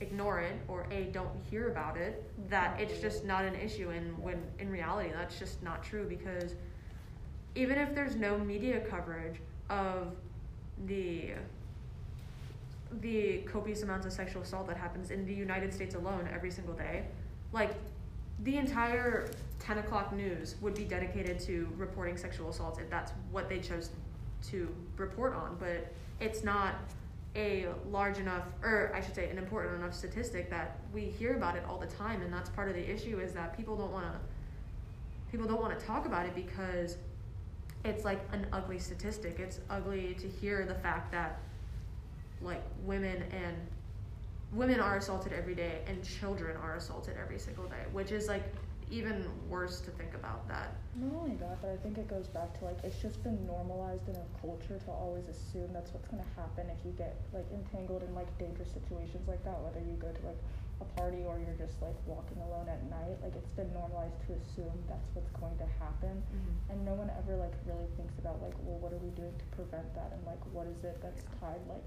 ignore 0.00 0.40
it 0.40 0.56
or 0.66 0.86
a 0.90 1.04
don't 1.12 1.30
hear 1.48 1.68
about 1.68 1.96
it 1.96 2.24
that 2.48 2.78
it's 2.80 3.00
just 3.00 3.24
not 3.24 3.44
an 3.44 3.54
issue 3.54 3.90
and 3.90 4.18
when 4.18 4.42
in 4.58 4.68
reality. 4.68 5.10
That's 5.14 5.38
just 5.38 5.62
not 5.62 5.84
true 5.84 6.06
because 6.08 6.56
even 7.54 7.78
if 7.78 7.94
there's 7.94 8.16
no 8.16 8.38
media 8.38 8.80
coverage 8.80 9.36
of 9.70 10.16
the 10.86 11.30
the 13.00 13.42
copious 13.52 13.84
amounts 13.84 14.04
of 14.04 14.12
sexual 14.12 14.42
assault 14.42 14.66
that 14.66 14.76
happens 14.76 15.12
in 15.12 15.24
the 15.24 15.32
United 15.32 15.72
States 15.72 15.94
alone 15.94 16.28
every 16.34 16.50
single 16.50 16.74
day, 16.74 17.04
like 17.52 17.74
the 18.42 18.56
entire 18.56 19.30
10 19.60 19.78
o'clock 19.78 20.12
news 20.12 20.56
would 20.60 20.74
be 20.74 20.84
dedicated 20.84 21.38
to 21.38 21.68
reporting 21.76 22.16
sexual 22.16 22.50
assaults 22.50 22.80
if 22.80 22.90
that's 22.90 23.12
what 23.30 23.48
they 23.48 23.60
chose 23.60 23.90
to 24.48 24.74
report 24.96 25.34
on. 25.34 25.56
But 25.58 25.92
it's 26.20 26.44
not 26.44 26.74
a 27.36 27.68
large 27.88 28.18
enough 28.18 28.42
or 28.62 28.92
I 28.94 29.00
should 29.00 29.14
say 29.14 29.30
an 29.30 29.38
important 29.38 29.76
enough 29.76 29.94
statistic 29.94 30.50
that 30.50 30.80
we 30.92 31.02
hear 31.02 31.36
about 31.36 31.54
it 31.54 31.62
all 31.68 31.78
the 31.78 31.86
time 31.86 32.22
and 32.22 32.32
that's 32.32 32.50
part 32.50 32.68
of 32.68 32.74
the 32.74 32.90
issue 32.90 33.20
is 33.20 33.32
that 33.34 33.56
people 33.56 33.76
don't 33.76 33.92
want 33.92 34.04
to 34.04 34.18
people 35.30 35.46
don't 35.46 35.60
want 35.60 35.78
to 35.78 35.86
talk 35.86 36.06
about 36.06 36.26
it 36.26 36.34
because 36.34 36.96
it's 37.84 38.04
like 38.04 38.20
an 38.32 38.46
ugly 38.52 38.78
statistic. 38.78 39.38
It's 39.38 39.60
ugly 39.70 40.14
to 40.20 40.28
hear 40.28 40.66
the 40.66 40.74
fact 40.74 41.12
that 41.12 41.40
like 42.42 42.62
women 42.82 43.22
and 43.30 43.56
women 44.52 44.80
are 44.80 44.96
assaulted 44.96 45.32
every 45.32 45.54
day 45.54 45.82
and 45.86 46.02
children 46.02 46.56
are 46.56 46.76
assaulted 46.76 47.14
every 47.20 47.38
single 47.38 47.64
day, 47.64 47.84
which 47.92 48.10
is 48.10 48.28
like 48.28 48.42
even 48.90 49.24
worse 49.48 49.80
to 49.86 49.90
think 49.92 50.14
about 50.14 50.46
that. 50.48 50.74
Not 50.98 51.14
only 51.22 51.36
that, 51.38 51.62
but 51.62 51.70
I 51.70 51.76
think 51.78 51.96
it 51.96 52.10
goes 52.10 52.26
back 52.26 52.58
to 52.58 52.64
like 52.66 52.82
it's 52.82 53.00
just 53.00 53.22
been 53.22 53.38
normalized 53.46 54.08
in 54.08 54.16
our 54.16 54.30
culture 54.42 54.78
to 54.78 54.90
always 54.90 55.28
assume 55.30 55.70
that's 55.72 55.94
what's 55.94 56.08
gonna 56.08 56.26
happen 56.34 56.66
if 56.66 56.82
you 56.84 56.90
get 56.98 57.14
like 57.32 57.46
entangled 57.54 58.02
in 58.02 58.14
like 58.14 58.26
dangerous 58.38 58.70
situations 58.74 59.26
like 59.28 59.42
that, 59.46 59.62
whether 59.62 59.78
you 59.78 59.94
go 60.02 60.10
to 60.10 60.22
like 60.26 60.42
a 60.82 60.88
party 60.98 61.22
or 61.22 61.38
you're 61.38 61.60
just 61.60 61.78
like 61.78 61.94
walking 62.04 62.42
alone 62.42 62.66
at 62.66 62.82
night. 62.90 63.14
Like 63.22 63.38
it's 63.38 63.54
been 63.54 63.70
normalized 63.72 64.18
to 64.26 64.34
assume 64.34 64.74
that's 64.90 65.06
what's 65.14 65.30
going 65.38 65.54
to 65.62 65.68
happen. 65.78 66.18
Mm-hmm. 66.18 66.72
And 66.74 66.76
no 66.82 66.98
one 66.98 67.14
ever 67.14 67.38
like 67.38 67.54
really 67.70 67.86
thinks 67.94 68.18
about 68.18 68.42
like, 68.42 68.58
well 68.66 68.82
what 68.82 68.90
are 68.90 69.02
we 69.02 69.14
doing 69.14 69.32
to 69.38 69.46
prevent 69.54 69.86
that 69.94 70.10
and 70.10 70.20
like 70.26 70.42
what 70.50 70.66
is 70.66 70.82
it 70.82 70.98
that's 70.98 71.22
tied 71.38 71.62
like 71.70 71.86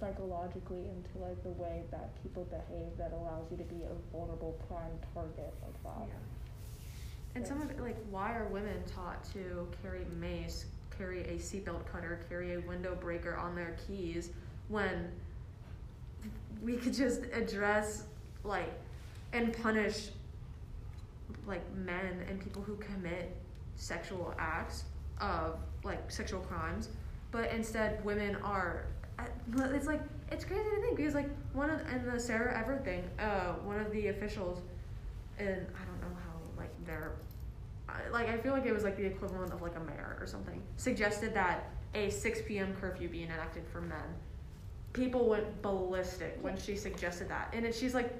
psychologically 0.00 0.80
into 0.88 1.18
like 1.20 1.40
the 1.42 1.50
way 1.50 1.84
that 1.90 2.10
people 2.22 2.44
behave 2.44 2.96
that 2.96 3.12
allows 3.12 3.44
you 3.50 3.56
to 3.58 3.64
be 3.64 3.82
a 3.82 4.16
vulnerable 4.16 4.58
prime 4.66 4.98
target 5.14 5.52
like 5.62 5.82
that. 5.84 6.08
Yeah. 6.08 6.14
And 7.34 7.46
some 7.46 7.62
of 7.62 7.70
it, 7.70 7.80
like, 7.80 7.96
why 8.10 8.32
are 8.32 8.46
women 8.46 8.82
taught 8.92 9.22
to 9.34 9.68
carry 9.82 10.04
mace, 10.18 10.64
carry 10.96 11.20
a 11.20 11.34
seatbelt 11.34 11.86
cutter, 11.86 12.24
carry 12.28 12.54
a 12.54 12.60
window 12.60 12.96
breaker 13.00 13.36
on 13.36 13.54
their 13.54 13.76
keys 13.86 14.30
when 14.68 15.12
we 16.60 16.76
could 16.76 16.92
just 16.92 17.22
address, 17.32 18.04
like, 18.42 18.72
and 19.32 19.56
punish, 19.62 20.08
like, 21.46 21.62
men 21.76 22.24
and 22.28 22.40
people 22.40 22.62
who 22.62 22.74
commit 22.76 23.36
sexual 23.76 24.34
acts 24.36 24.84
of, 25.20 25.56
like, 25.84 26.10
sexual 26.10 26.40
crimes, 26.40 26.88
but 27.30 27.50
instead 27.52 28.04
women 28.04 28.34
are 28.42 28.86
it's 29.74 29.86
like 29.86 30.00
it's 30.30 30.44
crazy 30.44 30.68
to 30.68 30.80
think 30.80 30.96
because 30.96 31.14
like 31.14 31.28
one 31.52 31.70
of 31.70 31.80
in 31.92 32.06
the 32.10 32.18
Sarah 32.18 32.58
Everard 32.58 32.84
thing, 32.84 33.02
uh, 33.18 33.54
one 33.64 33.80
of 33.80 33.90
the 33.92 34.08
officials, 34.08 34.62
and 35.38 35.48
I 35.48 35.84
don't 35.84 36.00
know 36.00 36.16
how 36.24 36.38
like 36.56 36.70
they're, 36.86 37.12
like 38.12 38.28
I 38.28 38.36
feel 38.38 38.52
like 38.52 38.66
it 38.66 38.72
was 38.72 38.84
like 38.84 38.96
the 38.96 39.06
equivalent 39.06 39.52
of 39.52 39.62
like 39.62 39.76
a 39.76 39.80
mayor 39.80 40.16
or 40.20 40.26
something, 40.26 40.62
suggested 40.76 41.34
that 41.34 41.70
a 41.94 42.10
6 42.10 42.40
p.m. 42.46 42.74
curfew 42.80 43.08
be 43.08 43.24
enacted 43.24 43.64
for 43.66 43.80
men. 43.80 43.98
People 44.92 45.28
went 45.28 45.62
ballistic 45.62 46.38
when 46.40 46.56
she 46.56 46.76
suggested 46.76 47.28
that, 47.28 47.52
and 47.52 47.64
it, 47.64 47.74
she's 47.74 47.94
like, 47.94 48.12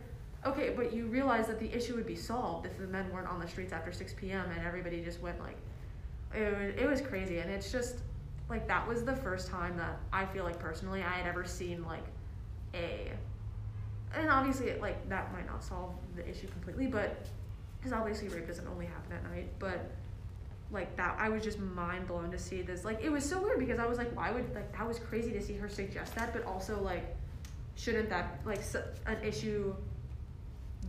okay, 0.47 0.73
but 0.77 0.93
you 0.93 1.07
realize 1.07 1.47
that 1.47 1.59
the 1.59 1.73
issue 1.73 1.95
would 1.95 2.07
be 2.07 2.17
solved 2.17 2.67
if 2.67 2.79
the 2.79 2.87
men 2.87 3.11
weren't 3.13 3.29
on 3.29 3.41
the 3.41 3.47
streets 3.49 3.73
after 3.73 3.93
6 3.93 4.15
p.m. 4.15 4.45
and 4.57 4.67
everybody 4.67 5.03
just 5.03 5.21
went 5.21 5.39
like, 5.41 5.57
it 6.35 6.79
it 6.79 6.89
was 6.89 7.01
crazy, 7.01 7.39
and 7.39 7.51
it's 7.51 7.71
just 7.71 7.97
like 8.51 8.67
that 8.69 8.87
was 8.87 9.05
the 9.05 9.17
first 9.17 9.49
time 9.49 9.77
that 9.77 9.99
I 10.13 10.27
feel 10.27 10.45
like 10.45 10.59
personally 10.59 11.03
I 11.03 11.11
had 11.11 11.27
ever 11.27 11.45
seen 11.45 11.85
like 11.85 12.05
a 12.75 13.11
and 14.15 14.29
obviously 14.29 14.75
like 14.81 15.09
that 15.09 15.33
might 15.33 15.47
not 15.47 15.63
solve 15.63 15.95
the 16.17 16.29
issue 16.29 16.49
completely 16.49 16.89
but 16.89 17.25
because 17.79 17.93
obviously 17.93 18.29
rape 18.29 18.47
doesn't 18.47 18.67
only 18.67 18.87
happen 18.87 19.13
at 19.13 19.31
night 19.31 19.49
but 19.59 19.93
like 20.73 20.97
that 20.97 21.17
I 21.19 21.29
was 21.29 21.43
just 21.43 21.59
mind 21.59 22.09
blown 22.09 22.31
to 22.33 22.39
see 22.39 22.63
this 22.63 22.85
like 22.85 23.01
it 23.03 23.11
was 23.11 23.25
so 23.25 23.41
weird 23.41 23.61
because 23.61 23.79
I 23.79 23.87
was 23.87 23.99
like 23.99 24.15
why 24.17 24.31
would 24.33 24.53
like 24.55 24.77
that 24.77 24.87
was 24.87 24.99
crazy 24.99 25.33
to 25.33 25.41
see 25.43 25.55
her 25.55 25.69
suggest 25.69 26.15
that 26.17 26.33
but 26.33 26.45
also 26.45 26.81
like 26.83 27.17
shouldn't 27.77 28.09
that 28.11 28.41
like 28.45 28.61
an 29.07 29.23
issue 29.25 29.75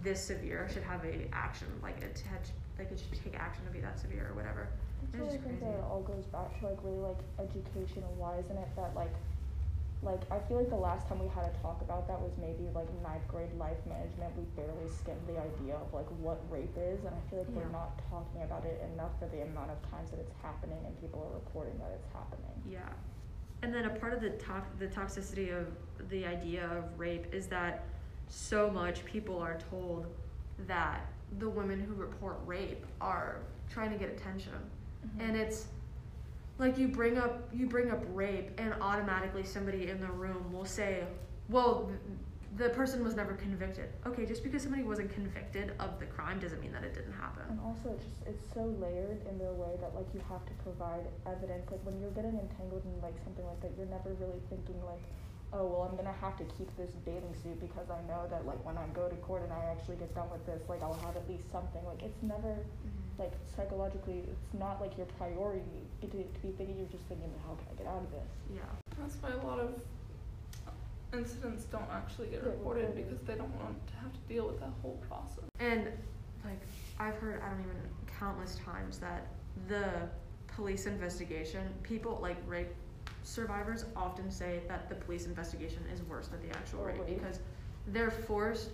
this 0.01 0.23
severe 0.23 0.67
should 0.73 0.83
have 0.83 1.03
a 1.05 1.27
action 1.31 1.67
like 1.83 2.01
it 2.01 2.23
had 2.29 2.39
like 2.79 2.91
it 2.91 2.99
should 2.99 3.23
take 3.23 3.39
action 3.39 3.63
to 3.65 3.71
be 3.71 3.79
that 3.79 3.99
severe 3.99 4.29
or 4.31 4.35
whatever 4.35 4.69
that's 5.01 5.17
why 5.17 5.27
I 5.27 5.37
think 5.37 5.59
that 5.59 5.73
it 5.81 5.83
all 5.89 6.01
goes 6.01 6.25
back 6.27 6.59
to 6.59 6.67
like 6.67 6.77
really 6.83 7.01
like 7.01 7.21
education 7.39 8.03
and 8.03 8.17
why 8.17 8.37
isn't 8.37 8.57
it 8.57 8.69
that 8.75 8.95
like 8.95 9.13
like 10.03 10.21
I 10.31 10.39
feel 10.47 10.57
like 10.57 10.69
the 10.69 10.81
last 10.81 11.07
time 11.07 11.19
we 11.19 11.29
had 11.29 11.45
a 11.45 11.53
talk 11.61 11.81
about 11.81 12.07
that 12.07 12.19
was 12.19 12.31
maybe 12.41 12.65
like 12.73 12.89
ninth 13.03 13.27
grade 13.27 13.53
life 13.57 13.77
management. 13.85 14.33
We 14.35 14.45
barely 14.57 14.89
skimmed 14.89 15.21
the 15.27 15.37
idea 15.37 15.77
of 15.77 15.93
like 15.93 16.09
what 16.17 16.41
rape 16.49 16.73
is, 16.75 17.05
and 17.05 17.13
I 17.13 17.21
feel 17.29 17.39
like 17.39 17.49
yeah. 17.53 17.61
we're 17.61 17.71
not 17.71 18.01
talking 18.09 18.41
about 18.41 18.65
it 18.65 18.81
enough 18.93 19.13
for 19.19 19.27
the 19.29 19.43
amount 19.43 19.69
of 19.69 19.77
times 19.91 20.09
that 20.09 20.19
it's 20.19 20.33
happening 20.41 20.77
and 20.85 20.99
people 21.01 21.21
are 21.21 21.33
reporting 21.37 21.77
that 21.77 21.93
it's 21.93 22.09
happening. 22.13 22.49
Yeah, 22.65 22.89
and 23.61 23.73
then 23.73 23.85
a 23.85 23.93
part 24.01 24.13
of 24.13 24.21
the 24.21 24.31
to- 24.31 24.73
the 24.79 24.87
toxicity 24.87 25.53
of 25.53 25.69
the 26.09 26.25
idea 26.25 26.65
of 26.65 26.97
rape 26.97 27.31
is 27.31 27.45
that 27.47 27.85
so 28.27 28.71
much 28.71 29.05
people 29.05 29.37
are 29.37 29.59
told 29.69 30.07
that 30.65 31.05
the 31.37 31.49
women 31.49 31.79
who 31.79 31.93
report 31.93 32.39
rape 32.45 32.85
are 32.99 33.41
trying 33.69 33.91
to 33.91 33.97
get 33.97 34.09
attention 34.09 34.53
mm-hmm. 35.05 35.21
and 35.21 35.37
it's 35.37 35.67
like 36.61 36.77
you 36.77 36.87
bring 36.87 37.17
up 37.17 37.49
you 37.51 37.65
bring 37.65 37.89
up 37.91 38.01
rape 38.13 38.51
and 38.57 38.73
automatically 38.81 39.43
somebody 39.43 39.89
in 39.89 39.99
the 39.99 40.11
room 40.11 40.53
will 40.53 40.65
say 40.65 41.03
well 41.49 41.91
the 42.57 42.67
person 42.69 43.01
was 43.01 43.15
never 43.15 43.33
convicted. 43.33 43.89
Okay 44.05 44.25
just 44.25 44.43
because 44.43 44.61
somebody 44.61 44.83
wasn't 44.83 45.11
convicted 45.11 45.73
of 45.79 45.99
the 45.99 46.05
crime 46.05 46.37
doesn't 46.39 46.61
mean 46.61 46.73
that 46.73 46.83
it 46.83 46.93
didn't 46.93 47.13
happen. 47.13 47.43
And 47.49 47.59
also 47.61 47.95
it's 47.95 48.03
just 48.03 48.21
it's 48.27 48.45
so 48.53 48.75
layered 48.79 49.25
in 49.27 49.37
the 49.39 49.51
way 49.53 49.73
that 49.81 49.95
like 49.95 50.07
you 50.13 50.21
have 50.29 50.45
to 50.45 50.53
provide 50.61 51.07
evidence. 51.25 51.71
Like 51.71 51.83
when 51.83 51.99
you're 51.99 52.11
getting 52.11 52.37
entangled 52.37 52.83
in 52.85 53.01
like 53.01 53.15
something 53.23 53.45
like 53.45 53.61
that 53.61 53.71
you're 53.77 53.89
never 53.89 54.13
really 54.19 54.41
thinking 54.49 54.77
like 54.85 55.01
oh 55.53 55.65
well 55.67 55.83
i'm 55.83 55.97
gonna 55.97 56.15
have 56.21 56.37
to 56.37 56.45
keep 56.55 56.71
this 56.77 56.91
bathing 57.03 57.35
suit 57.43 57.59
because 57.59 57.91
i 57.91 57.99
know 58.07 58.23
that 58.31 58.45
like 58.47 58.63
when 58.63 58.77
i 58.77 58.87
go 58.95 59.09
to 59.09 59.15
court 59.17 59.43
and 59.43 59.51
i 59.51 59.59
actually 59.65 59.97
get 59.97 60.07
done 60.15 60.23
with 60.31 60.39
this 60.45 60.63
like 60.69 60.81
i'll 60.81 60.95
have 61.03 61.17
at 61.17 61.27
least 61.27 61.51
something. 61.51 61.83
Like 61.83 62.01
it's 62.03 62.21
never 62.23 62.55
mm-hmm 62.55 63.00
like 63.21 63.33
psychologically, 63.55 64.23
it's 64.27 64.53
not 64.57 64.81
like 64.81 64.97
your 64.97 65.05
priority 65.17 65.61
to, 66.01 66.07
to 66.07 66.39
be 66.41 66.51
thinking. 66.57 66.77
You're 66.77 66.87
just 66.87 67.05
thinking, 67.05 67.31
how 67.45 67.53
can 67.55 67.67
I 67.71 67.75
get 67.77 67.87
out 67.87 68.01
of 68.01 68.11
this? 68.11 68.31
Yeah. 68.55 68.61
That's 68.99 69.15
why 69.21 69.29
a 69.29 69.45
lot 69.45 69.59
of 69.59 69.79
incidents 71.13 71.65
don't 71.65 71.89
actually 71.91 72.27
get 72.27 72.43
reported 72.43 72.95
because 72.95 73.19
they 73.27 73.35
don't 73.35 73.53
want 73.59 73.75
to 73.87 73.93
have 73.95 74.13
to 74.13 74.19
deal 74.27 74.47
with 74.47 74.59
that 74.59 74.71
whole 74.81 74.99
process. 75.07 75.45
And 75.59 75.87
like 76.43 76.61
I've 76.99 77.15
heard, 77.15 77.41
I 77.41 77.49
don't 77.49 77.59
even 77.59 77.77
countless 78.19 78.55
times 78.55 78.97
that 78.99 79.27
the 79.67 79.87
police 80.47 80.85
investigation, 80.85 81.61
people 81.83 82.17
like 82.21 82.37
rape 82.47 82.73
survivors 83.23 83.85
often 83.95 84.31
say 84.31 84.61
that 84.67 84.89
the 84.89 84.95
police 84.95 85.25
investigation 85.25 85.83
is 85.93 86.01
worse 86.03 86.27
than 86.27 86.41
the 86.41 86.55
actual 86.55 86.83
rape 86.83 87.05
because 87.05 87.39
they're 87.87 88.11
forced 88.11 88.69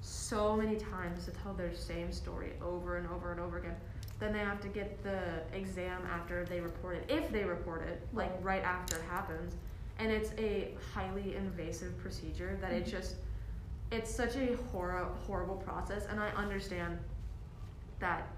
so 0.00 0.56
many 0.56 0.76
times 0.76 1.24
to 1.26 1.30
tell 1.30 1.52
their 1.52 1.74
same 1.74 2.10
story 2.12 2.52
over 2.62 2.96
and 2.96 3.06
over 3.08 3.32
and 3.32 3.40
over 3.40 3.58
again. 3.58 3.76
Then 4.20 4.32
they 4.34 4.40
have 4.40 4.60
to 4.60 4.68
get 4.68 5.02
the 5.02 5.42
exam 5.56 6.02
after 6.12 6.44
they 6.44 6.60
report 6.60 6.96
it, 6.96 7.04
if 7.08 7.32
they 7.32 7.44
report 7.44 7.82
it, 7.88 8.06
like 8.12 8.32
right, 8.42 8.62
after 8.62 8.96
it 8.96 9.02
happens. 9.08 9.54
And 9.98 10.12
it's 10.12 10.30
a 10.38 10.74
highly 10.94 11.34
invasive 11.34 11.98
procedure 11.98 12.58
that 12.60 12.70
mm-hmm. 12.70 12.82
it 12.82 12.86
just, 12.86 13.16
it's 13.90 14.14
such 14.14 14.36
a 14.36 14.56
hor- 14.70 15.08
horrible 15.26 15.56
process. 15.56 16.06
And 16.08 16.20
I 16.20 16.28
understand 16.30 16.98
that 17.98 18.28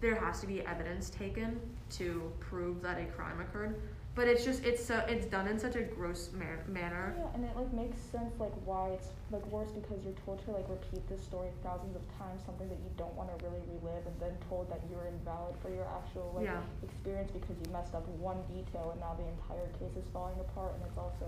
there 0.00 0.16
has 0.16 0.40
to 0.40 0.46
be 0.46 0.60
evidence 0.62 1.08
taken 1.08 1.58
to 1.92 2.30
prove 2.40 2.82
that 2.82 3.00
a 3.00 3.06
crime 3.06 3.40
occurred 3.40 3.80
but 4.14 4.28
it's 4.28 4.44
just 4.44 4.62
it's 4.64 4.84
so 4.84 5.02
it's 5.08 5.26
done 5.26 5.46
in 5.48 5.58
such 5.58 5.74
a 5.74 5.82
gross 5.82 6.30
man- 6.32 6.62
manner. 6.70 7.14
Yeah, 7.18 7.34
and 7.34 7.44
it 7.44 7.50
like 7.56 7.72
makes 7.74 7.98
sense 7.98 8.30
like 8.38 8.54
why 8.64 8.94
it's 8.94 9.10
like 9.34 9.44
worse 9.50 9.70
because 9.74 9.98
you're 10.06 10.18
told 10.24 10.38
to 10.46 10.54
like 10.54 10.68
repeat 10.70 11.02
this 11.10 11.22
story 11.22 11.50
thousands 11.66 11.98
of 11.98 12.02
times, 12.14 12.38
something 12.46 12.68
that 12.70 12.78
you 12.78 12.90
don't 12.94 13.14
want 13.18 13.34
to 13.34 13.36
really 13.42 13.58
relive, 13.74 14.06
and 14.06 14.14
then 14.22 14.38
told 14.46 14.70
that 14.70 14.78
you're 14.86 15.06
invalid 15.10 15.58
for 15.58 15.68
your 15.68 15.86
actual 15.90 16.30
like 16.38 16.46
yeah. 16.46 16.62
experience 16.86 17.34
because 17.34 17.58
you 17.58 17.66
messed 17.74 17.94
up 17.94 18.06
one 18.22 18.38
detail 18.46 18.94
and 18.94 19.02
now 19.02 19.18
the 19.18 19.26
entire 19.26 19.66
case 19.82 19.98
is 19.98 20.06
falling 20.14 20.38
apart. 20.38 20.78
And 20.78 20.86
it's 20.86 20.98
also 20.98 21.26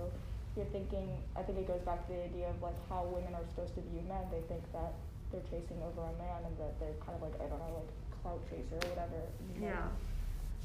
you're 0.55 0.71
thinking. 0.71 1.11
I 1.35 1.43
think 1.43 1.59
it 1.59 1.67
goes 1.67 1.83
back 1.83 2.07
to 2.07 2.15
the 2.15 2.23
idea 2.23 2.49
of 2.55 2.63
like 2.63 2.79
how 2.87 3.03
women 3.11 3.35
are 3.35 3.45
supposed 3.51 3.75
to 3.75 3.83
view 3.91 4.07
men. 4.07 4.31
They 4.31 4.47
think 4.47 4.63
that 4.71 4.95
they're 5.35 5.45
chasing 5.51 5.83
over 5.83 6.07
a 6.07 6.15
man 6.23 6.47
and 6.47 6.55
that 6.63 6.79
they're 6.79 6.97
kind 7.03 7.19
of 7.19 7.23
like 7.27 7.35
I 7.43 7.51
don't 7.51 7.59
know 7.59 7.83
like 7.83 7.93
clout 8.23 8.41
chaser 8.47 8.79
or 8.79 8.87
whatever. 8.95 9.21
You 9.59 9.67
know? 9.67 9.75
Yeah. 9.75 9.91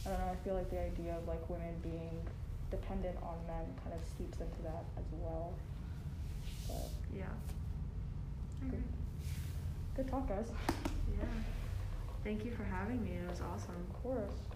I 0.06 0.10
don't 0.10 0.20
know, 0.20 0.32
I 0.32 0.36
feel 0.44 0.56
like 0.56 0.70
the 0.70 0.80
idea 0.80 1.16
of 1.16 1.28
like 1.28 1.48
women 1.50 1.76
being 1.84 2.22
dependent 2.72 3.18
on 3.22 3.36
men 3.48 3.66
kind 3.84 3.94
of 3.94 4.02
seeps 4.18 4.40
into 4.40 4.62
that 4.64 4.86
as 4.98 5.06
well. 5.12 5.54
But 6.68 6.90
yeah. 7.16 7.26
Good, 8.70 8.84
good 9.96 10.08
talk, 10.08 10.28
guys. 10.28 10.48
Yeah. 11.20 11.26
Thank 12.24 12.46
you 12.46 12.52
for 12.52 12.64
having 12.64 13.04
me. 13.04 13.12
It 13.24 13.30
was 13.30 13.42
awesome. 13.42 13.76
Of 13.90 14.04
course. 14.04 14.51